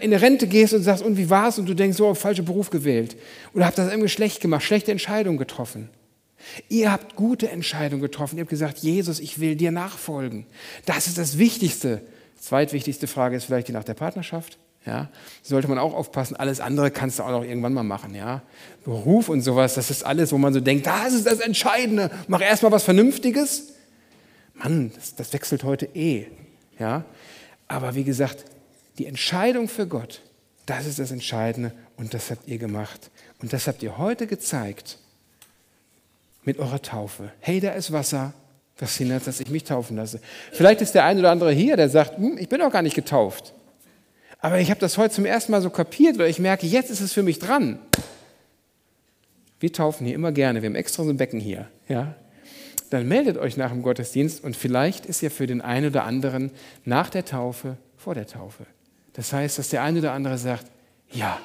in 0.00 0.12
Rente 0.14 0.46
gehst 0.46 0.72
und 0.72 0.82
sagst, 0.82 1.04
und 1.04 1.18
wie 1.18 1.28
war's? 1.28 1.58
Und 1.58 1.68
du 1.68 1.74
denkst, 1.74 1.98
so, 1.98 2.14
falscher 2.14 2.42
Beruf 2.42 2.70
gewählt. 2.70 3.16
Oder 3.54 3.66
habt 3.66 3.78
das 3.78 3.90
irgendwie 3.90 4.08
schlecht 4.08 4.40
gemacht, 4.40 4.62
schlechte 4.62 4.90
Entscheidungen 4.90 5.38
getroffen. 5.38 5.90
Ihr 6.68 6.92
habt 6.92 7.16
gute 7.16 7.50
Entscheidungen 7.50 8.02
getroffen. 8.02 8.36
Ihr 8.36 8.42
habt 8.42 8.50
gesagt, 8.50 8.78
Jesus, 8.78 9.20
ich 9.20 9.40
will 9.40 9.56
dir 9.56 9.72
nachfolgen. 9.72 10.46
Das 10.86 11.06
ist 11.06 11.18
das 11.18 11.38
Wichtigste. 11.38 12.02
Zweitwichtigste 12.40 13.06
Frage 13.06 13.36
ist 13.36 13.44
vielleicht 13.44 13.68
die 13.68 13.72
nach 13.72 13.84
der 13.84 13.94
Partnerschaft. 13.94 14.58
Ja, 14.86 15.10
sollte 15.42 15.68
man 15.68 15.78
auch 15.78 15.92
aufpassen. 15.92 16.36
Alles 16.36 16.60
andere 16.60 16.90
kannst 16.90 17.18
du 17.18 17.22
auch 17.24 17.30
noch 17.30 17.42
irgendwann 17.42 17.74
mal 17.74 17.82
machen. 17.82 18.14
Ja, 18.14 18.42
Beruf 18.84 19.28
und 19.28 19.42
sowas, 19.42 19.74
das 19.74 19.90
ist 19.90 20.04
alles, 20.04 20.32
wo 20.32 20.38
man 20.38 20.54
so 20.54 20.60
denkt, 20.60 20.86
das 20.86 21.12
ist 21.12 21.26
das 21.26 21.40
Entscheidende. 21.40 22.10
Mach 22.26 22.40
erstmal 22.40 22.72
was 22.72 22.84
Vernünftiges. 22.84 23.74
Mann, 24.54 24.92
das, 24.94 25.14
das 25.14 25.32
wechselt 25.32 25.64
heute 25.64 25.86
eh. 25.94 26.26
Ja, 26.78 27.04
aber 27.66 27.96
wie 27.96 28.04
gesagt, 28.04 28.44
die 28.98 29.06
Entscheidung 29.06 29.68
für 29.68 29.86
Gott, 29.86 30.22
das 30.64 30.86
ist 30.86 30.98
das 30.98 31.10
Entscheidende 31.10 31.72
und 31.96 32.14
das 32.14 32.30
habt 32.30 32.48
ihr 32.48 32.58
gemacht. 32.58 33.10
Und 33.40 33.52
das 33.52 33.66
habt 33.66 33.82
ihr 33.82 33.98
heute 33.98 34.26
gezeigt 34.26 34.98
mit 36.48 36.58
eurer 36.58 36.80
Taufe. 36.80 37.30
Hey, 37.40 37.60
da 37.60 37.72
ist 37.72 37.92
Wasser. 37.92 38.32
Was 38.78 38.96
hindert, 38.96 39.26
dass 39.26 39.38
ich 39.38 39.50
mich 39.50 39.64
taufen 39.64 39.98
lasse? 39.98 40.18
Vielleicht 40.50 40.80
ist 40.80 40.94
der 40.94 41.04
ein 41.04 41.18
oder 41.18 41.30
andere 41.30 41.52
hier, 41.52 41.76
der 41.76 41.90
sagt, 41.90 42.16
hm, 42.16 42.38
ich 42.38 42.48
bin 42.48 42.62
auch 42.62 42.72
gar 42.72 42.80
nicht 42.80 42.94
getauft. 42.94 43.52
Aber 44.40 44.58
ich 44.58 44.70
habe 44.70 44.80
das 44.80 44.96
heute 44.96 45.14
zum 45.14 45.26
ersten 45.26 45.52
Mal 45.52 45.60
so 45.60 45.68
kapiert, 45.68 46.16
weil 46.16 46.30
ich 46.30 46.38
merke, 46.38 46.66
jetzt 46.66 46.90
ist 46.90 47.02
es 47.02 47.12
für 47.12 47.22
mich 47.22 47.38
dran. 47.38 47.78
Wir 49.60 49.70
taufen 49.74 50.06
hier 50.06 50.14
immer 50.14 50.32
gerne. 50.32 50.62
Wir 50.62 50.70
haben 50.70 50.74
extra 50.74 51.04
so 51.04 51.10
ein 51.10 51.18
Becken 51.18 51.38
hier. 51.38 51.68
Ja? 51.86 52.14
Dann 52.88 53.06
meldet 53.06 53.36
euch 53.36 53.58
nach 53.58 53.70
dem 53.70 53.82
Gottesdienst 53.82 54.42
und 54.42 54.56
vielleicht 54.56 55.04
ist 55.04 55.20
ja 55.20 55.28
für 55.28 55.46
den 55.46 55.60
einen 55.60 55.88
oder 55.88 56.04
anderen 56.04 56.50
nach 56.86 57.10
der 57.10 57.26
Taufe 57.26 57.76
vor 57.98 58.14
der 58.14 58.26
Taufe. 58.26 58.64
Das 59.12 59.34
heißt, 59.34 59.58
dass 59.58 59.68
der 59.68 59.82
eine 59.82 59.98
oder 59.98 60.12
andere 60.12 60.38
sagt, 60.38 60.64
ja, 61.10 61.38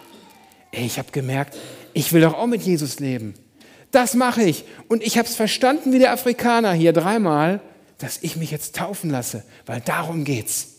ich 0.71 0.97
habe 0.97 1.11
gemerkt, 1.11 1.57
ich 1.93 2.13
will 2.13 2.21
doch 2.21 2.35
auch 2.35 2.47
mit 2.47 2.61
Jesus 2.61 3.01
leben. 3.01 3.33
Das 3.93 4.15
mache 4.15 4.41
ich. 4.41 4.65
Und 4.87 5.03
ich 5.03 5.19
habe 5.19 5.27
es 5.27 5.35
verstanden 5.35 5.93
wie 5.93 5.99
der 5.99 6.13
Afrikaner 6.13 6.73
hier 6.73 6.93
dreimal, 6.93 7.61
dass 7.99 8.17
ich 8.23 8.35
mich 8.35 8.49
jetzt 8.49 8.75
taufen 8.75 9.11
lasse, 9.11 9.43
weil 9.67 9.81
darum 9.81 10.23
geht's. 10.23 10.69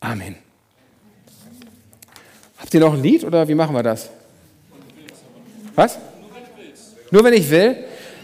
Amen. 0.00 0.36
Habt 2.56 2.72
ihr 2.72 2.80
noch 2.80 2.94
ein 2.94 3.02
Lied 3.02 3.24
oder 3.24 3.46
wie 3.46 3.54
machen 3.54 3.74
wir 3.74 3.82
das? 3.82 4.08
Was? 5.74 5.98
Nur 7.10 7.24
wenn 7.24 7.34
ich 7.34 7.50
will? 7.50 7.76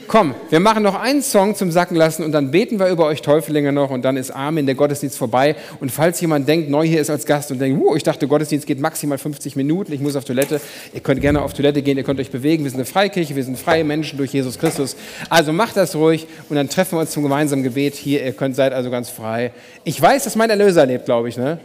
Komm, 0.09 0.35
wir 0.49 0.59
machen 0.59 0.83
noch 0.83 0.99
einen 0.99 1.21
Song 1.21 1.55
zum 1.55 1.71
Sacken 1.71 1.95
lassen 1.95 2.25
und 2.25 2.33
dann 2.33 2.51
beten 2.51 2.81
wir 2.81 2.89
über 2.89 3.05
euch 3.05 3.21
Täufelinge 3.21 3.73
noch 3.73 3.91
und 3.91 4.07
dann 4.07 4.17
ist 4.17 4.31
Amen, 4.31 4.65
der 4.65 4.75
Gottesdienst 4.75 5.19
vorbei. 5.19 5.55
Und 5.81 5.93
falls 5.93 6.19
jemand 6.23 6.49
denkt, 6.49 6.71
neu 6.71 6.87
hier 6.87 6.99
ist 6.99 7.11
als 7.11 7.27
Gast 7.27 7.53
und 7.53 7.59
denkt, 7.59 7.79
uh, 7.79 7.95
ich 7.95 8.05
dachte, 8.05 8.27
Gottesdienst 8.27 8.67
geht 8.67 8.81
maximal 8.81 9.19
50 9.19 9.55
Minuten, 9.55 9.93
ich 9.93 10.01
muss 10.01 10.17
auf 10.17 10.25
Toilette, 10.25 10.63
ihr 10.95 11.01
könnt 11.01 11.21
gerne 11.21 11.43
auf 11.43 11.53
Toilette 11.53 11.83
gehen, 11.83 11.99
ihr 11.99 12.05
könnt 12.05 12.21
euch 12.21 12.31
bewegen. 12.31 12.65
Wir 12.65 12.71
sind 12.71 12.81
eine 12.81 12.87
Freikirche, 12.87 13.37
wir 13.37 13.45
sind 13.45 13.59
freie 13.59 13.85
Menschen 13.85 14.17
durch 14.17 14.33
Jesus 14.33 14.59
Christus. 14.59 14.97
Also 15.29 15.53
macht 15.53 15.77
das 15.77 15.95
ruhig 15.95 16.27
und 16.49 16.57
dann 16.57 16.71
treffen 16.71 16.97
wir 16.97 17.01
uns 17.01 17.11
zum 17.11 17.23
gemeinsamen 17.23 17.63
Gebet 17.63 17.95
hier. 17.95 18.25
Ihr 18.25 18.33
könnt 18.33 18.57
seid 18.57 18.73
also 18.73 18.91
ganz 18.91 19.11
frei. 19.11 19.53
Ich 19.85 20.01
weiß, 20.01 20.25
dass 20.25 20.37
mein 20.37 20.49
Erlöser 20.49 20.87
lebt, 20.87 21.05
glaube 21.05 21.29
ich, 21.29 21.37
ne? 21.37 21.59